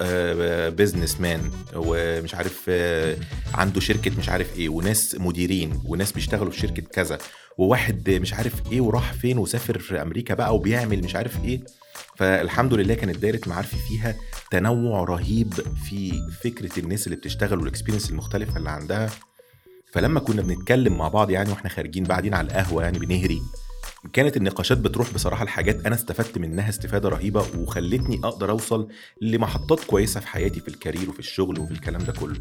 businessman 0.76 1.50
ومش 1.74 2.34
عارف 2.34 2.62
آه، 2.68 3.16
عنده 3.54 3.80
شركة 3.80 4.10
مش 4.18 4.28
عارف 4.28 4.58
إيه 4.58 4.68
وناس 4.68 5.16
مديرين 5.20 5.80
وناس 5.84 6.12
بيشتغلوا 6.12 6.50
في 6.52 6.58
شركة 6.60 6.82
كذا 6.82 7.18
وواحد 7.58 8.10
مش 8.10 8.34
عارف 8.34 8.52
إيه 8.72 8.80
وراح 8.80 9.12
فين 9.12 9.38
وسافر 9.38 9.78
في 9.78 10.02
أمريكا 10.02 10.34
بقى 10.34 10.54
وبيعمل 10.54 11.04
مش 11.04 11.16
عارف 11.16 11.44
إيه. 11.44 11.60
فالحمد 12.16 12.74
لله 12.74 12.94
كانت 12.94 13.16
دايرة 13.18 13.40
معارفي 13.46 13.76
فيها 13.76 14.14
تنوع 14.50 15.04
رهيب 15.04 15.54
في 15.88 16.12
فكرة 16.44 16.80
الناس 16.80 17.06
اللي 17.06 17.16
بتشتغل 17.16 17.58
وال 17.58 17.67
experience 17.67 18.10
المختلفة 18.10 18.56
اللي 18.56 18.70
عندها. 18.70 19.10
فلما 19.92 20.20
كنا 20.20 20.42
بنتكلم 20.42 20.98
مع 20.98 21.08
بعض 21.08 21.30
يعني 21.30 21.50
وإحنا 21.50 21.70
خارجين 21.70 22.04
بعدين 22.04 22.34
على 22.34 22.46
القهوة 22.46 22.82
يعني 22.82 22.98
بنهري 22.98 23.42
كانت 24.12 24.36
النقاشات 24.36 24.78
بتروح 24.78 25.14
بصراحة 25.14 25.44
لحاجات 25.44 25.86
أنا 25.86 25.94
استفدت 25.94 26.38
منها 26.38 26.68
استفادة 26.68 27.08
رهيبة 27.08 27.44
وخلتني 27.58 28.20
أقدر 28.24 28.50
أوصل 28.50 28.88
لمحطات 29.20 29.84
كويسة 29.84 30.20
في 30.20 30.26
حياتي 30.26 30.60
في 30.60 30.68
ال 30.68 30.74
career 30.74 31.10
وفي 31.10 31.18
الشغل 31.18 31.58
وفي 31.58 31.72
الكلام 31.72 32.04
ده 32.04 32.12
كله. 32.12 32.36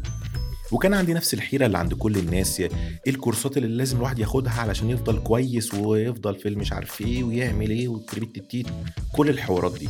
وكان 0.74 0.94
عندي 0.94 1.14
نفس 1.14 1.34
الحيرة 1.34 1.66
اللي 1.66 1.78
عند 1.78 1.94
كل 1.94 2.16
الناس 2.16 2.60
إيه 2.60 2.70
الكورسات 3.06 3.56
اللي 3.56 3.68
لازم 3.68 3.96
الواحد 3.96 4.18
ياخدها 4.18 4.52
علشان 4.52 4.90
يفضل 4.90 5.18
كويس 5.22 5.74
ويفضل 5.74 6.34
في 6.34 6.50
مش 6.50 6.72
عارف 6.72 7.00
إيه 7.00 7.24
ويعمل 7.24 7.70
إيه 7.70 7.88
والتربيت 7.88 8.36
التيت 8.36 8.66
كل 9.12 9.28
الحوارات 9.28 9.78
دي. 9.78 9.88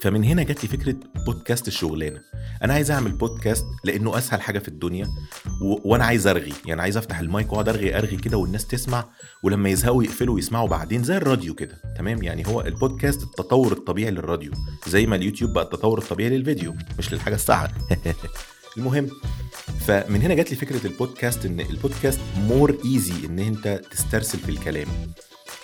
فمن 0.00 0.24
هنا 0.24 0.42
جات 0.42 0.62
لي 0.62 0.68
فكرة 0.68 0.96
بودكاست 1.26 1.68
الشغلانة. 1.68 2.20
أنا 2.62 2.74
عايز 2.74 2.90
أعمل 2.90 3.12
بودكاست 3.12 3.64
لأنه 3.84 4.18
أسهل 4.18 4.40
حاجة 4.40 4.58
في 4.58 4.68
الدنيا 4.68 5.06
و... 5.62 5.90
وأنا 5.90 6.04
عايز 6.04 6.26
أرغي. 6.26 6.52
يعني 6.66 6.82
عايز 6.82 6.96
أفتح 6.96 7.18
المايك 7.18 7.52
وأقعد 7.52 7.68
أرغي 7.68 7.98
أرغي 7.98 8.16
كده 8.16 8.36
والناس 8.36 8.66
تسمع 8.66 9.04
ولما 9.42 9.68
يزهقوا 9.68 10.04
يقفلوا 10.04 10.34
ويسمعوا 10.34 10.68
بعدين 10.68 11.04
زي 11.04 11.16
الراديو 11.16 11.54
كده. 11.54 11.82
تمام؟ 11.98 12.22
يعني 12.22 12.46
هو 12.46 12.60
البودكاست 12.60 13.22
التطور 13.22 13.72
الطبيعي 13.72 14.10
للراديو. 14.10 14.52
زي 14.88 15.06
ما 15.06 15.16
اليوتيوب 15.16 15.52
بقى 15.52 15.64
التطور 15.64 15.98
الطبيعي 15.98 16.30
للفيديو 16.30 16.74
مش 16.98 17.12
للحاجة 17.12 17.34
الساعة. 17.34 17.70
المهم 18.78 19.08
فمن 19.86 20.22
هنا 20.22 20.34
جات 20.34 20.50
لي 20.50 20.56
فكرة 20.56 20.86
البودكاست 20.86 21.46
إن 21.46 21.60
البودكاست 21.60 22.20
more 22.38 22.78
easy 22.84 23.26
إن 23.26 23.38
أنت 23.38 23.80
تسترسل 23.90 24.38
في 24.38 24.48
الكلام. 24.48 24.86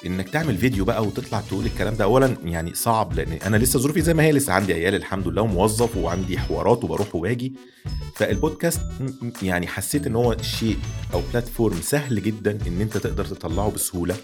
إنك 0.07 0.29
تعمل 0.29 0.57
فيديو 0.59 0.85
بقى 0.85 1.03
وتطلع 1.07 1.41
تقول 1.41 1.67
الكلام 1.67 1.95
ده 1.95 2.05
اولا 2.05 2.37
يعني 2.45 2.75
صعب 2.75 3.13
لأن 3.13 3.33
أنا 3.33 3.57
لسه 3.57 3.79
ظروفي 3.79 4.01
زي 4.01 4.15
ما 4.15 4.23
هي 4.23 4.33
لسه 4.33 4.53
عندي 4.53 4.73
عيال 4.75 4.95
الحمد 4.95 5.29
لله 5.29 5.43
وموظف 5.43 5.97
وعندي 5.97 6.39
حوارات 6.39 6.85
وبروح 6.85 7.15
وباجي. 7.15 7.53
فالبودكاست 8.17 8.81
يعني 9.43 9.67
حسيت 9.67 10.07
إن 10.07 10.17
هو 10.17 10.37
شيء 10.43 10.77
أو 11.15 11.23
platform 11.33 11.81
سهل 11.83 12.23
جدا 12.23 12.59
إن 12.67 12.81
أنت 12.81 12.97
تقدر 12.97 13.25
تطلعه 13.25 13.71
بسهولة. 13.71 14.17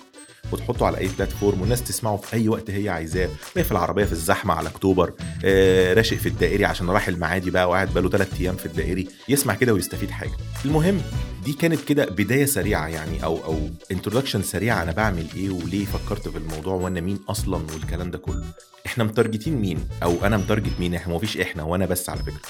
وتحطه 0.52 0.86
على 0.86 0.98
أي 0.98 1.08
platform 1.18 1.60
والناس 1.60 1.82
تسمعه 1.84 2.16
في 2.16 2.36
أي 2.36 2.48
وقت 2.48 2.70
هي 2.70 2.88
عايزاه. 2.88 3.28
وهي 3.56 3.64
في 3.64 3.72
العربية 3.72 4.04
في 4.04 4.12
الزحمة 4.12 4.54
على 4.54 4.68
أكتوبر 4.68 5.12
آه 5.44 5.94
راشق 5.94 6.16
في 6.16 6.28
الدائري 6.28 6.64
عشان 6.64 6.90
راح 6.90 7.08
المعادي 7.08 7.50
بقى 7.50 7.68
وقاعد 7.68 7.92
بقاله 7.92 8.10
ثلاث 8.10 8.40
أيام 8.40 8.56
في 8.56 8.66
الدائري 8.66 9.08
يسمع 9.28 9.54
كده 9.54 9.72
ويستفيد 9.74 10.10
حاجة. 10.10 10.30
المهم 10.64 11.02
دي 11.44 11.52
كانت 11.52 11.84
كده 11.84 12.04
بداية 12.04 12.44
سريعة 12.46 12.86
يعني 12.88 13.24
أو 13.24 13.44
أو 13.44 13.58
introduction 13.92 14.42
سريعة 14.42 14.82
أنا 14.82 14.92
بعمل 14.92 15.26
إيه 15.36 15.50
وليه 15.50 15.84
فكرت 15.84 16.28
في 16.28 16.38
الموضوع 16.38 16.74
وأنا 16.74 17.00
مين 17.00 17.18
أصلا 17.28 17.56
والكلام 17.74 18.10
ده 18.10 18.18
كله. 18.18 18.44
إحنا 18.88 19.04
مت 19.04 19.15
target 19.15 19.46
ين 19.46 19.56
مين؟ 19.56 19.88
أو 20.02 20.26
أنا 20.26 20.36
مت 20.36 20.47
target 20.47 20.80
مين؟ 20.80 20.94
إحنا 20.94 21.14
مفيش 21.14 21.36
إحنا 21.36 21.62
وأنا 21.62 21.86
بس 21.86 22.08
على 22.10 22.20
فكرة. 22.20 22.40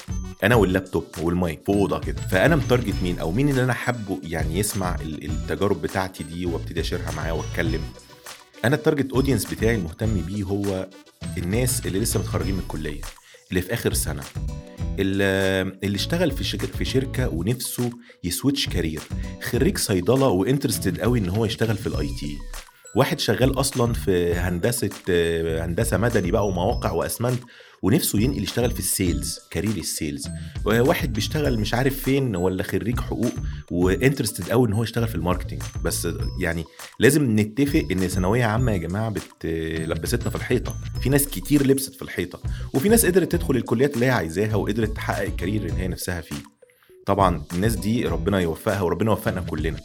أنا 0.43 0.55
وال 0.55 0.67
laptop 0.67 1.05
وال 1.21 1.36
mic 1.36 1.59
في 1.65 1.69
اوضه 1.69 1.99
كده. 1.99 2.21
فانا 2.21 2.55
مت 2.55 2.65
target 2.65 2.95
مين؟ 3.03 3.19
أو 3.19 3.31
مين 3.31 3.49
اللي 3.49 3.63
أنا 3.63 3.73
حابه 3.73 4.19
يعني 4.23 4.59
يسمع 4.59 4.95
التجارب 5.01 5.81
بتاعتي 5.81 6.23
دي 6.23 6.45
وابتدي 6.45 6.79
ا 6.81 6.85
share 6.85 7.07
ها 7.07 7.11
معاه 7.11 7.33
واتكلم. 7.33 7.81
أنا 8.65 8.75
ال 8.75 8.80
target 8.80 9.11
audience 9.11 9.45
بتاعي 9.53 9.75
المهتم 9.75 10.21
بيه 10.21 10.43
هو 10.43 10.87
الناس 11.37 11.85
اللي 11.85 11.99
لسه 11.99 12.19
متخرجين 12.19 12.53
من 12.53 12.59
الكلية 12.59 13.01
اللي 13.49 13.61
في 13.61 13.73
آخر 13.73 13.93
سنة 13.93 14.23
اللي 14.99 15.95
اشتغل 15.95 16.31
في 16.31 16.43
شركه 16.43 16.67
في 16.67 16.85
شركة 16.85 17.29
ونفسه 17.29 17.89
ي 18.23 18.30
switch 18.30 18.69
career. 18.69 19.01
خريج 19.41 19.77
صيدلة 19.77 20.27
و 20.27 20.34
interested 20.34 20.99
قوي 20.99 21.19
إن 21.19 21.29
هو 21.29 21.45
يشتغل 21.45 21.77
في 21.77 21.87
ال 21.87 22.07
IT 22.19 22.37
واحد 22.95 23.19
شغال 23.19 23.59
أصلا 23.59 23.93
في 23.93 24.33
هندسة 24.33 24.89
هندسة 25.65 25.97
مدني 25.97 26.31
بقى 26.31 26.47
ومواقع 26.47 26.91
وأسمنت 26.91 27.39
ونفسه 27.81 28.19
ينقل 28.19 28.43
يشتغل 28.43 28.71
في 28.71 28.79
ال 28.79 28.89
sales 28.89 29.39
career 29.51 29.77
ال 29.77 29.84
sales. 29.84 30.27
واحد 30.65 31.13
بيشتغل 31.13 31.59
مش 31.59 31.73
عارف 31.73 31.99
فين 31.99 32.35
ولا 32.35 32.63
خريج 32.63 32.99
حقوق 32.99 33.33
و 33.71 33.78
interested 33.78 34.49
قوي 34.49 34.67
إن 34.67 34.73
هو 34.73 34.83
يشتغل 34.83 35.07
في 35.07 35.15
ال 35.15 35.20
marketing 35.20 35.61
بس 35.83 36.07
يعني 36.39 36.65
لازم 36.99 37.39
نتفق 37.39 37.87
إن 37.91 38.07
ثانوية 38.07 38.45
عامة 38.45 38.71
يا 38.71 38.77
جماعة 38.77 39.09
بتلبسنا 39.09 40.29
في 40.29 40.35
الحيطة. 40.35 40.75
في 41.01 41.09
ناس 41.09 41.27
كتير 41.27 41.67
لبست 41.67 41.95
في 41.95 42.01
الحيطة. 42.01 42.41
وفي 42.73 42.89
ناس 42.89 43.05
قدرت 43.05 43.31
تدخل 43.31 43.55
الكليات 43.55 43.93
اللي 43.93 44.05
هي 44.05 44.09
عايزاها 44.09 44.55
وقدرت 44.55 44.95
تحقق 44.95 45.21
ال 45.23 45.29
career 45.29 45.65
اللي 45.65 45.81
هي 45.81 45.87
نفسها 45.87 46.21
فيه. 46.21 46.43
طبعا 47.05 47.43
الناس 47.53 47.75
دي 47.75 48.05
ربنا 48.07 48.39
يوفقها 48.39 48.81
وربنا 48.81 49.11
يوفقنا 49.11 49.41
كلنا. 49.41 49.79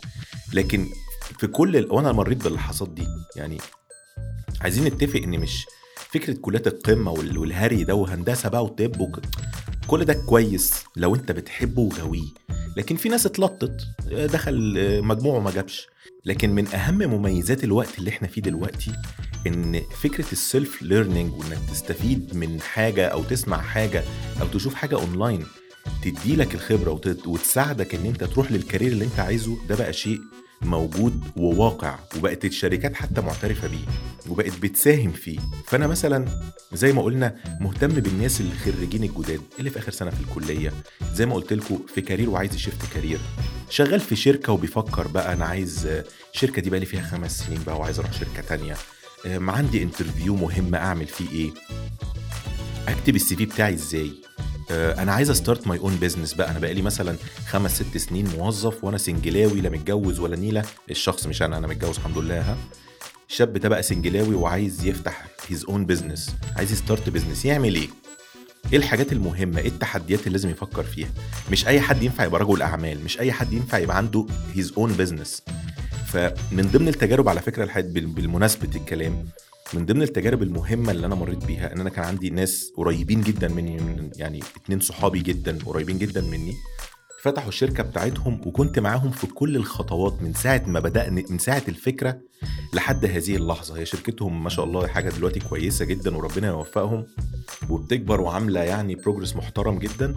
لكن 0.54 0.87
في 1.38 1.47
كل 1.47 1.76
ال... 1.76 1.93
وأنا 1.93 2.12
مريت 2.12 2.45
باللحظات 2.45 2.88
دي. 2.90 3.07
يعني 3.37 3.59
عايزين 4.61 4.85
نتفق 4.85 5.21
إن 5.21 5.40
مش 5.40 5.66
فكرة 5.97 6.33
كليات 6.35 6.66
القمة 6.66 7.11
والهري 7.11 7.85
ده 7.85 7.95
وهندسة 7.95 8.49
بقى 8.49 8.64
وطب 8.64 9.00
وك... 9.00 9.21
كل 9.87 10.04
ده 10.04 10.14
كويس 10.14 10.75
لو 10.97 11.14
أنت 11.14 11.33
بتحبه 11.33 11.83
وغاويه. 11.83 12.28
لكن 12.76 12.97
في 12.97 13.09
ناس 13.09 13.26
اتلطت 13.26 13.87
دخل 14.12 14.54
مجموعه 15.04 15.40
ما 15.40 15.50
جابش. 15.50 15.87
لكن 16.25 16.50
من 16.50 16.66
أهم 16.75 16.99
مميزات 16.99 17.64
الوقت 17.64 17.99
اللي 17.99 18.11
إحنا 18.11 18.28
فيه 18.28 18.43
دلوقتي 18.43 18.93
إن 19.47 19.81
فكرة 20.02 20.33
ال 20.32 20.42
self 20.42 20.82
learning 20.82 21.32
وإنك 21.33 21.59
تستفيد 21.71 22.37
من 22.37 22.61
حاجة 22.61 23.07
أو 23.07 23.23
تسمع 23.25 23.61
حاجة 23.61 24.04
أو 24.40 24.47
تشوف 24.47 24.75
حاجة 24.75 24.95
اونلاين 24.95 25.47
تدي 26.02 26.37
لك 26.37 26.54
الخبره 26.54 27.00
وتساعدك 27.26 27.95
إن 27.95 28.07
أنت 28.07 28.25
تروح 28.25 28.52
لل 28.52 28.62
career 28.62 28.92
اللي 28.93 29.04
أنت 29.04 29.21
عايزه 29.21 29.57
ده 29.69 29.76
بقى 29.76 29.93
شيء 29.93 30.19
موجود 30.62 31.20
وواقع 31.37 31.99
وبقت 32.16 32.44
الشركات 32.44 32.94
حتى 32.94 33.20
معترفة 33.20 33.68
بيه 33.68 33.84
وبقت 34.28 34.58
بتساهم 34.62 35.12
فيه. 35.12 35.38
فأنا 35.66 35.87
مثلا 35.87 36.42
زي 36.73 36.92
ما 36.92 37.02
قلنا 37.02 37.37
مهتم 37.61 37.88
بالناس 37.88 38.40
اللي 38.40 38.54
خريجين 38.54 39.04
الجداد 39.04 39.40
اللي 39.58 39.70
في 39.70 39.78
آخر 39.78 39.92
سنة 39.92 40.11
في 40.11 40.20
الكلية. 40.20 40.73
زي 41.14 41.26
ما 41.26 41.34
قلت 41.34 41.52
لكم 41.52 41.80
في 41.94 42.00
career 42.00 42.30
وعايز 42.30 42.54
ي 42.54 42.61
shift 42.61 42.92
career. 42.94 43.18
شغال 43.70 44.00
في 44.00 44.16
شركة 44.16 44.52
وبيفكر 44.52 45.06
بقى 45.08 45.32
أنا 45.32 45.44
عايز 45.44 45.88
الشركة 46.34 46.62
دي 46.62 46.70
بقى 46.70 46.80
لي 46.80 46.87
فيها 46.87 47.02
خمس 47.02 47.38
سنين 47.38 47.62
بقى 47.66 47.78
وعايز 47.78 47.99
أروح 47.99 48.12
شركة 48.12 48.42
تانية. 48.49 48.76
عندي 49.26 49.82
interview 49.82 50.37
مهم 50.37 50.75
أعمل 50.75 51.06
فيه 51.06 51.30
إيه؟ 51.30 51.50
اكتب 52.88 53.16
ال 53.16 53.37
CV 53.37 53.46
بتاعي 53.46 53.74
إزاي؟ 53.74 54.12
أنا 54.70 55.12
عايز 55.12 55.30
ا 55.30 55.37
start 55.37 55.66
my 55.66 55.78
own 55.78 55.96
business 55.96 56.34
بقى. 56.34 56.50
أنا 56.50 56.58
بقالي 56.58 56.82
مثلا 56.82 57.16
خمس 57.48 57.82
ست 57.82 57.96
سنين 57.96 58.28
موظف 58.38 58.84
وأنا 58.84 58.98
single 58.99 59.45
اوي 59.45 59.61
لا 59.60 59.70
متجوز 59.70 60.20
ولا 60.20 60.36
نيلة. 60.36 60.64
الشخص 60.90 61.26
مش 61.26 61.42
أنا 61.42 61.58
أنا 61.58 61.66
متجوز 61.66 61.96
الحمد 61.96 62.18
لله 62.18 62.40
ها. 62.40 62.56
الشاب 63.30 63.52
ده 63.58 63.68
بقى 63.68 63.82
single 63.82 64.21
اوي 64.21 64.34
وعايز 64.34 64.84
يفتح 64.86 65.26
his 65.49 65.64
own 65.64 65.87
business 65.87 66.34
عايز 66.56 66.72
ي 66.73 66.78
start 66.78 67.08
business 67.08 67.44
يعمل 67.44 67.74
إيه؟ 67.74 67.88
إيه 68.72 68.78
الحاجات 68.78 69.12
المهمة؟ 69.12 69.58
إيه 69.60 69.68
التحديات 69.68 70.20
اللي 70.20 70.30
لازم 70.32 70.50
يفكر 70.50 70.82
فيها؟ 70.82 71.08
مش 71.50 71.66
أي 71.66 71.80
حد 71.80 72.02
ينفع 72.02 72.24
يبقى 72.24 72.40
رجل 72.40 72.62
أعمال. 72.62 73.04
مش 73.04 73.20
أي 73.20 73.32
حد 73.32 73.52
ينفع 73.52 73.78
يبقى 73.78 73.96
عنده 73.96 74.26
his 74.54 74.73
own 74.76 74.92
business 74.92 75.42
فمن 76.06 76.70
ضمن 76.72 76.88
التجارب 76.88 77.28
على 77.28 77.40
فكرة 77.40 77.64
بالمناسبة 78.04 78.76
الكلام 78.76 79.24
من 79.75 79.87
ضمن 79.87 80.02
التجارب 80.02 80.43
المهمة 80.43 80.90
اللي 80.93 81.07
أنا 81.07 81.14
مريت 81.14 81.45
بيها 81.45 81.73
إن 81.73 81.81
أنا 81.81 81.90
كان 81.90 82.04
عندي 82.04 82.31
ناس 82.31 82.73
قريبين 82.76 83.21
جدا 83.21 83.49
مني 83.49 83.76
من 83.76 84.11
يعني 84.16 84.40
اتنين 84.57 84.81
صحابي 84.81 85.21
جدا 85.21 85.59
قريبين 85.66 85.99
جدا 85.99 86.21
مني 86.21 86.54
فتحوا 87.23 87.49
الشركة 87.49 87.83
بتاعتهم 87.83 88.40
وكنت 88.47 88.78
معاهم 88.78 89.11
في 89.11 89.26
كل 89.26 89.57
الخطوات 89.57 90.23
من 90.23 90.35
ساعة 90.35 90.62
ما 90.66 90.81
بدانا 90.81 91.25
من 91.31 91.38
ساعة 91.38 91.62
الفكرة 91.69 92.21
لحد 92.75 93.04
هذه 93.04 93.37
اللحظة. 93.37 93.78
هي 93.78 93.87
شركتهم 93.87 94.45
ما 94.45 94.50
شاء 94.50 94.64
الله 94.64 94.87
حاجة 94.87 95.11
دلوقتي 95.11 95.40
كويسة 95.40 95.85
جدا 95.85 96.16
وربنا 96.16 96.49
يوفقهم 96.49 97.07
وبتكبر 97.71 98.21
وعاملة 98.21 98.61
يعني 98.61 98.95
progress 98.94 99.37
محترم 99.37 99.78
جدا. 99.78 100.14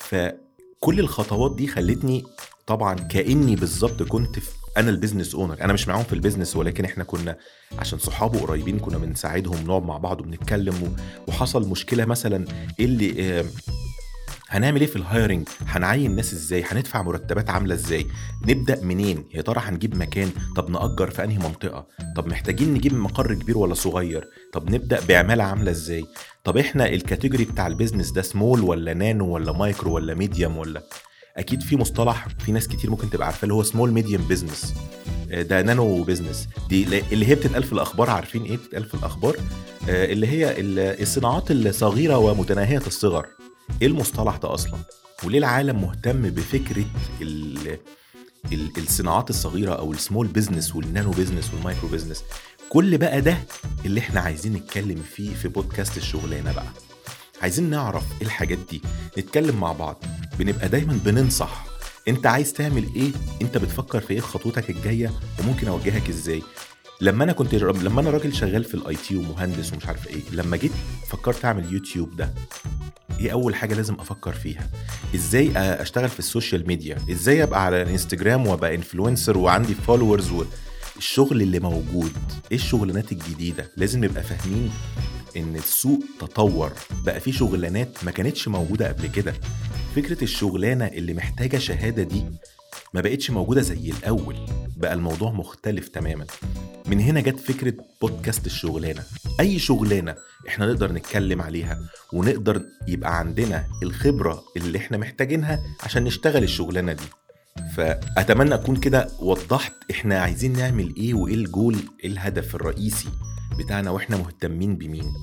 فكل 0.00 1.00
الخطوات 1.00 1.56
دي 1.56 1.66
خلتني 1.66 2.24
طبعا 2.66 2.94
كأني 2.94 3.56
بالظبط 3.56 4.02
كنت 4.02 4.38
في 4.38 4.50
أنا 4.76 4.90
ال 4.90 4.95
business 4.95 5.34
owner 5.34 5.56
أنا 5.60 5.72
مش 5.72 5.88
معاهم 5.88 6.04
في 6.04 6.12
ال 6.12 6.17
business 6.17 6.56
ولكن 6.56 6.84
إحنا 6.84 7.04
كنا 7.04 7.36
عشان 7.78 7.98
صحابه 7.98 8.40
قريبين 8.40 8.78
كنا 8.78 8.98
بنساعدهم 8.98 9.66
نقعد 9.66 9.82
مع 9.82 9.98
بعض 9.98 10.20
وبنتكلم 10.20 10.96
وحصل 11.28 11.68
مشكلة 11.68 12.04
مثلا 12.04 12.44
إيه 12.80 12.84
اللي 12.86 13.44
هنعمل 14.48 14.80
إيه 14.80 14.86
في 14.86 14.96
ال 14.96 15.03
hiring 15.03 15.48
هنعين 15.66 16.16
ناس 16.16 16.32
إزاي؟ 16.32 16.64
هندفع 16.70 17.02
مرتبات 17.02 17.50
عاملة 17.50 17.74
إزاي؟ 17.74 18.06
نبدأ 18.48 18.84
منين؟ 18.84 19.24
يا 19.34 19.42
ترى 19.42 19.60
هنجيب 19.60 19.96
مكان؟ 19.96 20.30
طب 20.56 20.70
نأجر 20.70 21.10
في 21.10 21.24
أنهي 21.24 21.38
منطقة؟ 21.38 21.86
طب 22.16 22.26
محتاجين 22.26 22.74
نجيب 22.74 22.94
مقر 22.94 23.34
كبير 23.34 23.58
ولا 23.58 23.74
صغير؟ 23.74 24.24
طب 24.52 24.70
نبدأ 24.70 25.00
بعماله 25.08 25.44
عاملة 25.44 25.70
إزاي؟ 25.70 26.04
طب 26.44 26.56
إحنا 26.56 26.88
ال 26.88 26.94
category 26.94 27.44
بتاع 27.44 27.66
ال 27.66 27.71
business 27.71 28.10
ده 28.10 28.22
small 28.22 28.60
ولا 28.60 28.94
نانو 28.94 29.28
ولا 29.34 29.52
مايكرو 29.52 29.94
ولا 29.94 30.14
medium 30.14 30.58
ولا 30.58 30.82
أكيد 31.36 31.62
في 31.62 31.76
مصطلح 31.76 32.26
في 32.44 32.52
ناس 32.52 32.68
كتير 32.68 32.90
ممكن 32.90 33.10
تبقى 33.10 33.26
عارفاه 33.26 33.42
اللي 33.42 33.54
هو 33.54 33.62
small 33.62 33.92
medium 33.92 34.22
business 34.22 34.74
ده 35.30 35.62
nano 35.62 36.02
business 36.02 36.48
دي 36.68 36.82
اللي 37.12 37.28
هي 37.28 37.34
بتتقال 37.34 37.62
في 37.62 37.72
الأخبار 37.72 38.10
عارفين 38.10 38.42
إيه 38.42 38.56
بتتقال 38.56 38.84
في 38.84 38.94
الأخبار؟ 38.94 39.36
اللي 39.88 40.26
هي 40.26 40.54
الصناعات 41.02 41.50
الصغيرة 41.50 42.18
ومتناهية 42.18 42.82
الصغر. 42.86 43.26
إيه 43.82 43.88
المصطلح 43.88 44.36
ده 44.36 44.54
أصلا؟ 44.54 44.78
وليه 45.24 45.38
العالم 45.38 45.80
مهتم 45.82 46.22
بفكرة 46.30 46.84
ال 47.22 47.58
ال 48.52 48.70
الصناعات 48.78 49.30
الصغيرة 49.30 49.72
أو 49.72 49.92
ال 49.92 49.98
small 49.98 50.26
business 50.26 50.76
وال 50.76 50.87
nano 50.87 51.10
business 51.10 51.54
وال 51.54 51.64
micro 51.64 51.88
business 51.88 52.24
كل 52.68 52.98
بقى 52.98 53.20
ده 53.20 53.38
اللي 53.86 54.00
إحنا 54.00 54.20
عايزين 54.20 54.52
نتكلم 54.52 55.02
فيه 55.14 55.34
في 55.34 55.48
بودكاست 55.48 55.96
الشغلانة 55.96 56.52
بقى. 56.52 56.66
عايزين 57.42 57.70
نعرف 57.70 58.04
إيه 58.20 58.26
الحاجات 58.26 58.58
دي 58.70 58.82
نتكلم 59.18 59.60
مع 59.60 59.72
بعض 59.72 60.04
بنبقى 60.38 60.68
دايما 60.68 60.98
بننصح. 61.04 61.64
أنت 62.08 62.26
عايز 62.26 62.52
تعمل 62.52 62.84
إيه؟ 62.96 63.10
أنت 63.42 63.58
بتفكر 63.58 64.00
في 64.00 64.14
إيه 64.14 64.20
خطوتك 64.20 64.70
الجاية؟ 64.70 65.10
وممكن 65.40 65.68
أوجهك 65.68 66.08
إزاي؟ 66.08 66.42
لما 67.00 67.24
أنا 67.24 67.32
كنت 67.32 67.54
لما 67.54 68.00
أنا 68.00 68.10
راجل 68.10 68.34
شغال 68.34 68.64
في 68.64 68.74
ال 68.74 68.94
IT 68.96 69.16
ومهندس 69.16 69.72
ومش 69.72 69.86
عارف 69.86 70.06
إيه 70.08 70.20
لما 70.32 70.56
جيت 70.56 70.72
فكرت 71.08 71.44
أعمل 71.44 71.72
يوتيوب 71.72 72.16
ده 72.16 72.34
إيه 73.20 73.32
أول 73.32 73.54
حاجة 73.54 73.74
لازم 73.74 73.94
أفكر 73.94 74.32
فيها؟ 74.32 74.70
إزاي 75.14 75.50
أشتغل 75.56 76.08
في 76.08 76.18
ال 76.18 76.25
social 76.25 76.66
media؟ 76.66 76.96
إزاي 77.10 77.42
أبقى 77.42 77.64
على 77.64 77.82
الانستجرام 77.82 78.46
وأبقى 78.46 78.74
influencer 78.74 79.38
وعندي 79.38 79.74
followers 79.74 80.30
و... 80.32 80.44
الشغل 80.96 81.42
اللي 81.42 81.60
موجود 81.60 82.12
إيه 82.52 82.56
الشغلانات 82.58 83.12
الجديدة؟ 83.12 83.70
لازم 83.76 84.04
نبقى 84.04 84.22
فاهمين. 84.22 84.70
إن 85.36 85.56
السوق 85.56 86.00
تطور 86.20 86.72
بقى 87.04 87.20
في 87.20 87.32
شغلانات 87.32 88.04
ما 88.04 88.10
كانتش 88.10 88.48
موجودة 88.48 88.88
قبل 88.88 89.06
كده. 89.06 89.34
فكرة 89.96 90.24
الشغلانة 90.24 90.84
اللي 90.86 91.14
محتاجة 91.14 91.58
شهادة 91.58 92.02
دي 92.02 92.24
ما 92.94 93.00
بقتش 93.00 93.30
موجودة 93.30 93.60
زي 93.60 93.90
الأول 93.90 94.36
بقى 94.76 94.94
الموضوع 94.94 95.32
مختلف 95.32 95.88
تماما. 95.88 96.24
من 96.86 97.00
هنا 97.00 97.20
جت 97.20 97.40
فكرة 97.40 97.74
بودكاست 98.00 98.46
الشغلانة. 98.46 99.02
أي 99.40 99.58
شغلانة 99.58 100.14
إحنا 100.48 100.66
نقدر 100.66 100.92
نتكلم 100.92 101.42
عليها 101.42 101.78
ونقدر 102.12 102.62
يبقى 102.88 103.18
عندنا 103.18 103.64
الخبرة 103.82 104.42
اللي 104.56 104.78
إحنا 104.78 104.96
محتاجينها 104.98 105.60
عشان 105.82 106.04
نشتغل 106.04 106.42
الشغلانة 106.42 106.92
دي. 106.92 107.04
فأتمنى 107.76 108.54
أكون 108.54 108.76
كده 108.76 109.08
وضحت 109.20 109.72
إحنا 109.90 110.18
عايزين 110.20 110.52
نعمل 110.52 110.94
إيه 110.96 111.14
وإيه 111.14 111.34
الجول 111.34 111.76
إيه 112.04 112.10
الهدف 112.10 112.54
الرئيسي. 112.54 113.08
بتاعنا 113.58 113.90
وإحنا 113.90 114.16
مهتمين 114.16 114.76
بمين. 114.76 115.14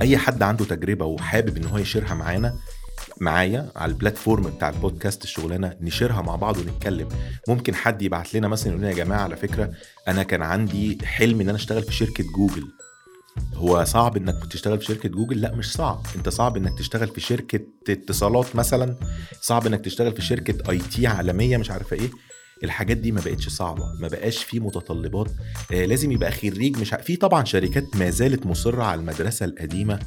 أي 0.00 0.18
حد 0.18 0.42
عنده 0.42 0.64
تجربة 0.64 1.04
وحابب 1.04 1.56
إن 1.56 1.64
هو 1.64 1.78
يشيرها 1.78 2.14
معانا 2.14 2.56
معايا 3.20 3.72
على 3.76 3.92
ال 3.92 3.98
platform 3.98 4.50
بتاع 4.50 4.68
البودكاست 4.68 5.24
الشغلانة 5.24 5.76
نشيرها 5.80 6.22
مع 6.22 6.36
بعض 6.36 6.56
ونتكلم. 6.56 7.08
ممكن 7.48 7.74
حد 7.74 8.02
يبعت 8.02 8.34
لنا 8.34 8.48
مثلا 8.48 8.68
يقول 8.68 8.80
لنا 8.80 8.90
يا 8.90 8.96
جماعة 8.96 9.20
على 9.20 9.36
فكرة 9.36 9.72
أنا 10.08 10.22
كان 10.22 10.42
عندي 10.42 10.98
حلم 11.04 11.40
إن 11.40 11.48
أنا 11.48 11.58
أشتغل 11.58 11.82
في 11.82 11.92
شركة 11.92 12.24
جوجل. 12.24 12.68
هو 13.54 13.84
صعب 13.84 14.16
إنك 14.16 14.52
تشتغل 14.52 14.78
في 14.78 14.84
شركة 14.84 15.08
جوجل؟ 15.08 15.40
لا 15.40 15.54
مش 15.54 15.72
صعب. 15.72 16.06
أنت 16.16 16.28
صعب 16.28 16.56
إنك 16.56 16.78
تشتغل 16.78 17.08
في 17.08 17.20
شركة 17.20 17.60
اتصالات 17.88 18.56
مثلا؟ 18.56 18.96
صعب 19.40 19.66
إنك 19.66 19.84
تشتغل 19.84 20.16
في 20.16 20.22
شركة 20.22 20.70
IT 20.70 21.06
عالمية 21.06 21.56
مش 21.56 21.70
عارفة 21.70 21.96
إيه؟ 21.96 22.10
الحاجات 22.64 22.96
دي 22.96 23.12
ما 23.12 23.20
بقتش 23.20 23.48
صعبة 23.48 23.92
ما 23.98 24.08
بقاش 24.08 24.44
في 24.44 24.60
متطلبات 24.60 25.26
آه 25.72 25.84
لازم 25.86 26.12
يبقى 26.12 26.32
خريج 26.32 26.78
مش 26.78 26.94
في 27.02 27.16
طبعا 27.16 27.44
شركات 27.44 27.96
ما 27.96 28.10
زالت 28.10 28.46
مصرة 28.46 28.82
على 28.82 29.00
المدرسة 29.00 29.46
القديمة 29.46 29.98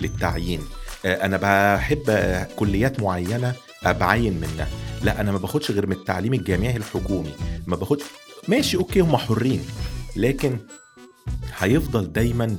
للتعيين. 0.00 0.60
آه 1.04 1.24
أنا 1.24 1.36
بحب 1.76 2.10
كليات 2.56 3.00
معينة 3.00 3.54
أبعين 3.84 4.32
منها. 4.40 4.68
لا 5.02 5.20
أنا 5.20 5.32
ما 5.32 5.38
باخدش 5.38 5.70
غير 5.70 5.86
من 5.86 5.92
التعليم 5.92 6.34
الجامعي 6.34 6.76
الحكومي. 6.76 7.32
ما 7.66 7.76
باخدش 7.76 8.02
ماشي 8.48 8.76
أوكي 8.76 9.00
هم 9.00 9.16
حرين 9.16 9.64
لكن 10.16 10.58
هيفضل 11.58 12.12
دايما 12.12 12.56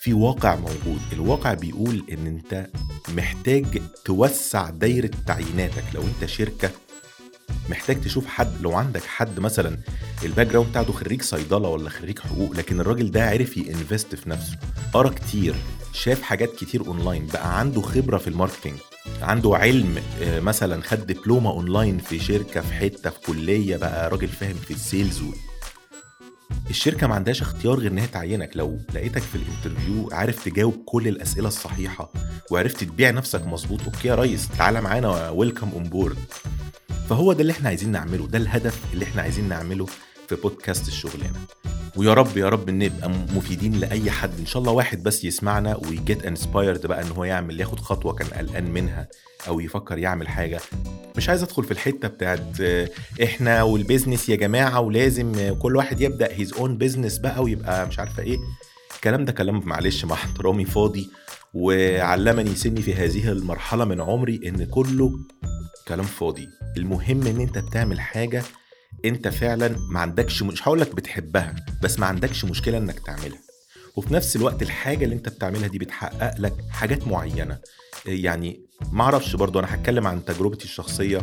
في 0.00 0.12
واقع 0.12 0.56
موجود. 0.56 1.00
الواقع 1.12 1.54
بيقول 1.54 2.04
إن 2.12 2.26
أنت 2.26 2.66
محتاج 3.16 3.82
توسع 4.04 4.70
دايرة 4.70 5.10
تعييناتك. 5.26 5.84
لو 5.94 6.02
أنت 6.02 6.30
شركة 6.30 6.70
محتاج 7.70 8.00
تشوف 8.00 8.26
حد 8.26 8.60
لو 8.60 8.74
عندك 8.74 9.04
حد 9.04 9.40
مثلا 9.40 9.78
ال 10.24 10.46
background 10.46 10.68
بتاعته 10.70 10.92
خريج 10.92 11.22
صيدلة 11.22 11.68
ولا 11.68 11.90
خريج 11.90 12.18
حقوق 12.18 12.52
لكن 12.56 12.80
الراجل 12.80 13.10
ده 13.10 13.28
عرف 13.30 13.56
ينفست 13.56 14.14
في 14.14 14.30
نفسه 14.30 14.56
قرأ 14.92 15.08
كتير 15.10 15.54
شاف 15.92 16.22
حاجات 16.22 16.56
كتير 16.56 16.86
اونلاين 16.86 17.26
بقى 17.26 17.58
عنده 17.58 17.80
خبرة 17.82 18.18
في 18.18 18.28
ال 18.28 18.33
marketing 18.33 18.74
عنده 19.22 19.56
علم 19.56 19.98
مثلا 20.22 20.82
خد 20.82 21.06
دبلومة 21.06 21.50
اونلاين 21.50 21.98
في 21.98 22.18
شركة 22.18 22.60
في 22.60 22.72
حتة 22.72 23.10
في 23.10 23.20
كلية 23.26 23.76
بقى 23.76 24.10
راجل 24.10 24.28
فاهم 24.28 24.54
في 24.54 24.70
ال 24.70 24.79
sales 24.79 25.22
الشركة 26.70 27.06
ما 27.06 27.14
عندهاش 27.14 27.42
اختيار 27.42 27.78
غير 27.78 27.90
انها 27.90 28.06
تعينك 28.06 28.50
لو 28.56 28.78
لقيتك 28.94 29.22
في 29.22 29.34
ال 29.34 29.41
interview 29.41 30.08
عارف 30.12 30.44
تجاوب 30.44 30.82
كل 30.86 31.08
الأسئلة 31.08 31.48
الصحيحة 31.48 32.12
وعرفت 32.50 32.84
تبيع 32.84 33.10
نفسك 33.10 33.46
مظبوط 33.46 33.80
okay 33.84 34.08
يا 34.08 34.14
ريس 34.14 34.48
تعالى 34.48 34.80
معانا 34.80 35.30
welcome 35.30 35.70
on 35.74 35.82
board 35.84 36.16
فهو 37.08 37.32
ده 37.32 37.40
اللي 37.40 37.52
إحنا 37.52 37.68
عايزين 37.68 37.92
نعمله 37.92 38.26
ده 38.26 38.38
الهدف 38.38 38.80
اللي 38.92 39.04
إحنا 39.04 39.22
عايزين 39.22 39.48
نعمله 39.48 39.86
في 40.28 40.34
بودكاست 40.34 40.88
الشغلانه 40.88 41.38
ويا 41.96 42.14
رب 42.14 42.36
يا 42.36 42.48
رب 42.48 42.70
نبقى 42.70 43.08
مفيدين 43.10 43.72
لأي 43.80 44.10
حد. 44.10 44.38
إن 44.38 44.46
شاء 44.46 44.62
الله 44.62 44.72
واحد 44.72 45.02
بس 45.02 45.24
يسمعنا 45.24 45.76
وي 45.76 45.96
get 45.96 46.26
inspired 46.26 46.86
بقى 46.86 47.02
إن 47.02 47.10
هو 47.10 47.24
يعمل 47.24 47.60
ياخد 47.60 47.80
خطوة 47.80 48.12
كان 48.14 48.26
قلقان 48.28 48.70
منها 48.70 49.08
أو 49.48 49.60
يفكر 49.60 49.98
يعمل 49.98 50.28
حاجة. 50.28 50.60
مش 51.16 51.28
عايز 51.28 51.42
أدخل 51.42 51.64
في 51.64 51.70
الحتة 51.70 52.08
بتاعت 52.08 52.60
إحنا 53.22 53.62
وال 53.62 53.75
business 53.75 54.28
يا 54.28 54.36
جماعة 54.36 54.80
ولازم 54.80 55.54
كل 55.58 55.76
واحد 55.76 56.00
يبدأ 56.00 56.28
his 56.32 56.52
own 56.54 56.76
business 56.78 57.18
بقى 57.18 57.42
ويبقى 57.42 57.86
مش 57.86 57.98
عارفة 57.98 58.22
إيه. 58.22 58.38
الكلام 58.94 59.24
ده 59.24 59.32
كلام 59.32 59.60
معلش 59.64 60.04
مع 60.04 60.14
احترامي 60.14 60.64
فاضي. 60.64 61.10
وعلمني 61.54 62.54
سني 62.54 62.82
في 62.82 62.94
هذه 62.94 63.32
المرحلة 63.32 63.84
من 63.84 64.00
عمري 64.00 64.40
إن 64.46 64.64
كله 64.66 65.18
كلام 65.88 66.06
فاضي. 66.06 66.48
المهم 66.76 67.26
إن 67.26 67.40
أنت 67.40 67.58
بتعمل 67.58 68.00
حاجة 68.00 68.42
أنت 69.04 69.28
فعلا 69.28 69.76
ما 69.90 70.00
عندكش 70.00 70.42
مش 70.42 70.68
هقول 70.68 70.80
لك 70.80 70.94
بتحبها 70.94 71.54
بس 71.82 71.98
ما 71.98 72.06
عندكش 72.06 72.44
مشكلة 72.44 72.78
إنك 72.78 72.98
تعملها. 72.98 73.38
وفي 73.96 74.14
نفس 74.14 74.36
الوقت 74.36 74.62
الحاجة 74.62 75.04
اللي 75.04 75.14
أنت 75.16 75.28
بتعملها 75.28 75.68
دي 75.68 75.78
بتحقق 75.78 76.40
لك 76.40 76.54
حاجات 76.70 77.08
معينة. 77.08 77.58
يعني 78.06 78.60
ما 78.92 79.04
أعرفش 79.04 79.36
برضو 79.36 79.58
أنا 79.58 79.74
هتكلم 79.74 80.06
عن 80.06 80.24
تجربتي 80.24 80.64
الشخصية. 80.64 81.22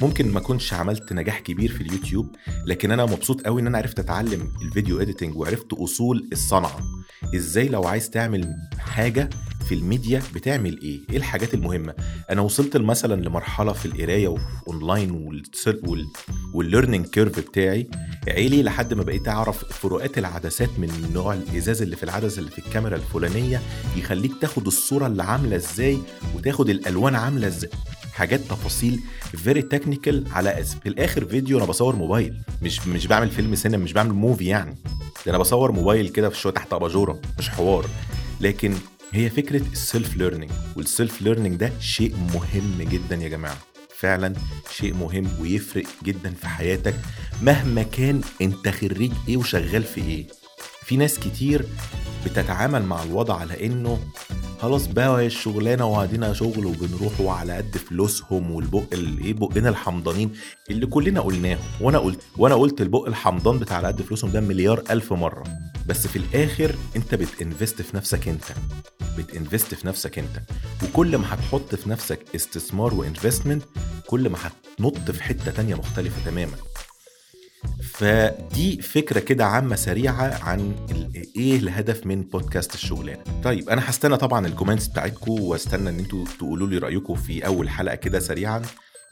ممكن 0.00 0.28
ما 0.28 0.40
كنتش 0.40 0.74
عملت 0.74 1.12
نجاح 1.12 1.40
كبير 1.40 1.72
في 1.72 1.80
اليوتيوب 1.80 2.36
لكن 2.66 2.90
أنا 2.90 3.04
مبسوط 3.04 3.42
قوي 3.42 3.60
إن 3.62 3.66
أنا 3.66 3.78
عرفت 3.78 3.98
أتعلم 3.98 4.52
الفيديو 4.62 5.00
اديتنج 5.00 5.36
وعرفت 5.36 5.72
أصول 5.72 6.28
الصنعة. 6.32 6.80
إزاي 7.34 7.68
لو 7.68 7.84
عايز 7.84 8.10
تعمل 8.10 8.54
حاجة 8.78 9.30
في 9.68 9.74
الميديا 9.74 10.22
بتعمل 10.34 10.80
إيه؟ 10.82 11.00
إيه 11.10 11.16
الحاجات 11.16 11.54
المهمة؟ 11.54 11.94
أنا 12.30 12.40
وصلت 12.40 12.76
مثلا 12.76 13.20
لمرحلة 13.22 13.72
في 13.72 13.86
القراية 13.86 14.28
وفي 14.28 14.44
اونلاين 14.68 15.40
وال 16.54 16.64
learning 16.64 17.06
curve 17.06 17.40
بتاعي 17.40 17.86
عالي 18.28 18.62
لحد 18.62 18.94
ما 18.94 19.02
بقيت 19.02 19.28
أعرف 19.28 19.64
فروقات 19.64 20.18
العدسات 20.18 20.70
من 20.78 21.10
نوع 21.14 21.34
الإزاز 21.34 21.82
اللي 21.82 21.96
في 21.96 22.02
العدسة 22.02 22.38
اللي 22.38 22.50
في 22.50 22.58
الكاميرا 22.58 22.96
الفلانية 22.96 23.60
يخليك 23.96 24.32
تاخد 24.40 24.66
الصورة 24.66 25.06
اللي 25.06 25.22
عاملة 25.22 25.56
إزاي 25.56 25.98
وتاخد 26.34 26.68
الألوان 26.68 27.14
عاملة 27.14 27.46
إزاي. 27.46 27.70
حاجات 28.16 28.40
تفاصيل 28.40 29.00
very 29.36 29.62
technical 29.62 30.24
على 30.32 30.60
اسم 30.60 30.78
في 30.80 30.88
الآخر 30.88 31.24
فيديو 31.24 31.58
أنا 31.58 31.66
بصور 31.66 31.96
موبايل. 31.96 32.34
مش 32.62 32.86
مش 32.86 33.06
بعمل 33.06 33.30
فيلم 33.30 33.54
سينما 33.54 33.84
مش 33.84 33.92
بعمل 33.92 34.12
movie 34.12 34.44
يعني. 34.44 34.76
ده 35.26 35.30
أنا 35.30 35.38
بصور 35.38 35.72
موبايل 35.72 36.08
كده 36.08 36.28
في 36.28 36.38
شوية 36.38 36.52
تحت 36.52 36.72
أباجورة 36.72 37.20
مش 37.38 37.48
حوار. 37.50 37.86
لكن 38.40 38.74
هي 39.12 39.30
فكرة 39.30 39.62
ال 39.72 39.81
self 39.81 40.16
learning 40.16 40.50
وال 40.76 40.91
self 40.91 41.22
learning 41.22 41.56
ده 41.56 41.72
شيء 41.80 42.14
مهم 42.34 42.82
جدا 42.90 43.16
يا 43.16 43.28
جماعة. 43.28 43.56
فعلا 43.96 44.32
شيء 44.76 44.94
مهم 44.94 45.28
ويفرق 45.40 45.84
جدا 46.04 46.30
في 46.40 46.48
حياتك 46.48 46.94
مهما 47.42 47.82
كان 47.82 48.20
أنت 48.42 48.68
خريج 48.68 49.12
إيه 49.28 49.36
وشغال 49.36 49.82
في 49.82 50.00
إيه. 50.00 50.26
في 50.84 50.96
ناس 50.96 51.18
كتير 51.18 51.64
بتتعامل 52.26 52.82
مع 52.82 53.02
الوضع 53.02 53.36
على 53.36 53.66
إنه 53.66 53.98
خلاص 54.60 54.86
بقى 54.86 55.26
الشغلانة 55.26 55.86
وعدينا 55.86 56.32
شغل 56.32 56.66
وبنروح 56.66 57.20
وعلى 57.20 57.56
قد 57.56 57.76
فلوسهم 57.76 58.50
والبق 58.50 58.82
الايه 58.92 59.32
بقنا 59.34 59.68
الحمضانين 59.68 60.32
اللي 60.70 60.86
كلنا 60.86 61.20
قلناه 61.20 61.58
وأنا 61.80 61.98
قلت 61.98 62.22
وأنا 62.36 62.54
قلت 62.54 62.80
البق 62.80 63.06
الحمضان 63.06 63.58
بتاع 63.58 63.76
على 63.76 63.86
قد 63.86 64.02
فلوسهم 64.02 64.30
ده 64.30 64.40
مليار 64.40 64.82
ألف 64.90 65.12
مرة. 65.12 65.44
بس 65.86 66.06
في 66.06 66.16
الآخر 66.16 66.74
أنت 66.96 67.14
بتنفست 67.14 67.82
في 67.82 67.96
نفسك 67.96 68.28
أنت. 68.28 68.44
بتنفست 69.18 69.74
في 69.74 69.86
نفسك 69.86 70.18
أنت. 70.18 70.40
وكل 70.84 71.16
ما 71.18 71.34
هتحط 71.34 71.74
في 71.74 71.88
نفسك 71.90 72.18
استثمار 72.34 72.94
و 72.94 73.00
investment 73.00 73.62
كل 74.06 74.28
ما 74.28 74.38
هتنط 74.42 75.10
في 75.10 75.22
حتة 75.22 75.50
تانية 75.50 75.74
مختلفة 75.74 76.30
تماما. 76.30 76.56
فدي 77.96 78.82
فكرة 78.82 79.20
كده 79.20 79.46
عامة 79.46 79.76
سريعة 79.76 80.44
عن 80.44 80.74
إيه 81.36 81.56
الهدف 81.56 82.06
من 82.06 82.22
بودكاست 82.22 82.74
الشغلانة. 82.74 83.22
طيب 83.44 83.68
أنا 83.70 83.90
هستنى 83.90 84.16
طبعا 84.16 84.46
ال 84.46 84.50
comments 84.50 84.86
بتاعتكم 84.86 85.40
واستنى 85.40 85.88
إن 85.88 85.98
أنتوا 85.98 86.24
تقولوا 86.38 86.68
لي 86.68 86.78
رأيكم 86.78 87.14
في 87.14 87.46
أول 87.46 87.68
حلقة 87.68 87.94
كده 87.94 88.18
سريعا 88.20 88.62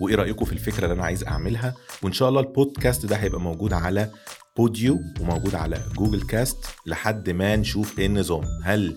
وإيه 0.00 0.14
رأيكم 0.14 0.44
في 0.44 0.52
الفكرة 0.52 0.84
اللي 0.84 0.94
أنا 0.94 1.04
عايز 1.04 1.24
أعملها. 1.24 1.74
وإن 2.02 2.12
شاء 2.12 2.28
الله 2.28 2.40
البودكاست 2.40 3.06
ده 3.06 3.16
هيبقى 3.16 3.40
موجود 3.40 3.72
على 3.72 4.10
بوديو 4.56 5.00
وموجود 5.20 5.54
على 5.54 5.80
جوجل 5.96 6.22
كاست 6.22 6.64
لحد 6.86 7.30
ما 7.30 7.56
نشوف 7.56 7.98
إيه 7.98 8.06
النظام. 8.06 8.44
هل 8.64 8.96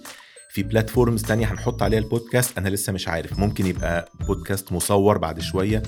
في 0.49 0.63
platforms 0.63 1.21
تانية 1.23 1.51
هنحط 1.51 1.83
عليها 1.83 1.99
البودكاست 1.99 2.57
أنا 2.57 2.69
لسه 2.69 2.93
مش 2.93 3.07
عارف. 3.07 3.39
ممكن 3.39 3.65
يبقى 3.65 4.11
بودكاست 4.27 4.71
مصور 4.71 5.17
بعد 5.17 5.39
شوية. 5.39 5.83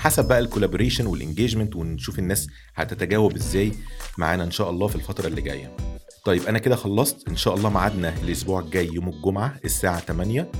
حسب 0.00 0.28
بقى 0.28 0.38
ال 0.38 0.43
collaboration 0.43 1.06
وال 1.06 1.18
engagement 1.18 1.76
ونشوف 1.76 2.18
الناس 2.18 2.46
هتتجاوب 2.74 3.34
إزاي 3.36 3.72
معانا 4.18 4.44
إن 4.44 4.50
شاء 4.50 4.70
الله 4.70 4.86
في 4.88 4.96
الفترة 4.96 5.26
اللي 5.26 5.40
جاية. 5.42 5.76
طيب 6.24 6.42
أنا 6.42 6.58
كده 6.58 6.76
خلصت. 6.76 7.28
إن 7.28 7.36
شاء 7.36 7.54
الله 7.54 7.70
ميعادنا 7.70 8.14
الأسبوع 8.22 8.60
الجاي 8.60 8.86
يوم 8.92 9.08
الجمعة 9.08 9.56
الساعة 9.64 10.00
8 10.00 10.52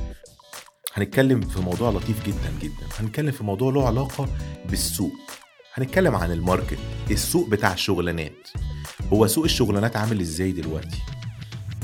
هنتكلم 0.95 1.41
في 1.41 1.61
موضوع 1.61 1.91
لطيف 1.91 2.27
جدا 2.27 2.53
جدا. 2.63 2.87
هنتكلم 2.99 3.31
في 3.31 3.45
موضوع 3.45 3.73
له 3.73 3.87
علاقة 3.87 4.29
بالسوق. 4.71 5.13
هنتكلم 5.75 6.15
عن 6.17 6.33
الماركت 6.33 6.79
السوق 7.11 7.49
بتاع 7.49 7.73
الشغلانات. 7.73 8.49
هو 9.13 9.27
سوق 9.27 9.45
الشغلانات 9.45 9.97
عامل 9.97 10.21
إزاي 10.21 10.53
دلوقتي؟ 10.53 10.99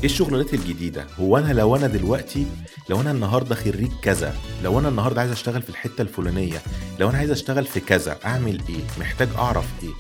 إيه 0.07 0.13
الشغلانات 0.13 0.55
الجديدة؟ 0.55 1.07
هو 1.21 1.39
أنا 1.39 1.53
لو 1.53 1.77
أنا 1.77 1.87
دلوقتي 1.87 2.47
لو 2.91 3.01
أنا 3.01 3.11
النهارده 3.11 3.55
خريج 3.55 3.91
كذا 4.03 4.35
لو 4.65 4.79
أنا 4.79 4.89
النهارده 4.89 5.21
عايز 5.21 5.33
أشتغل 5.33 5.63
في 5.63 5.69
الحتة 5.69 6.03
الفلانية 6.03 6.63
لو 7.01 7.11
أنا 7.11 7.19
عايز 7.19 7.31
أشتغل 7.31 7.65
في 7.65 7.81
كذا 7.81 8.19
أعمل 8.25 8.61
إيه؟ 8.69 9.01
محتاج 9.01 9.29
أعرف 9.39 9.65
إيه؟ 9.83 9.91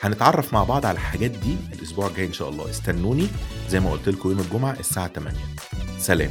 هنتعرف 0.00 0.52
مع 0.52 0.64
بعض 0.64 0.86
على 0.86 0.94
الحاجات 0.94 1.30
دي 1.30 1.56
الأسبوع 1.72 2.06
الجاي 2.06 2.26
إن 2.26 2.32
شاء 2.32 2.48
الله. 2.48 2.70
استنوني 2.70 3.26
زي 3.68 3.80
ما 3.80 3.90
قلت 3.92 4.08
لكم 4.08 4.30
يوم 4.30 4.40
الجمعة 4.40 4.76
الساعة 4.80 5.08
8 5.08 5.38
سلام. 5.98 6.30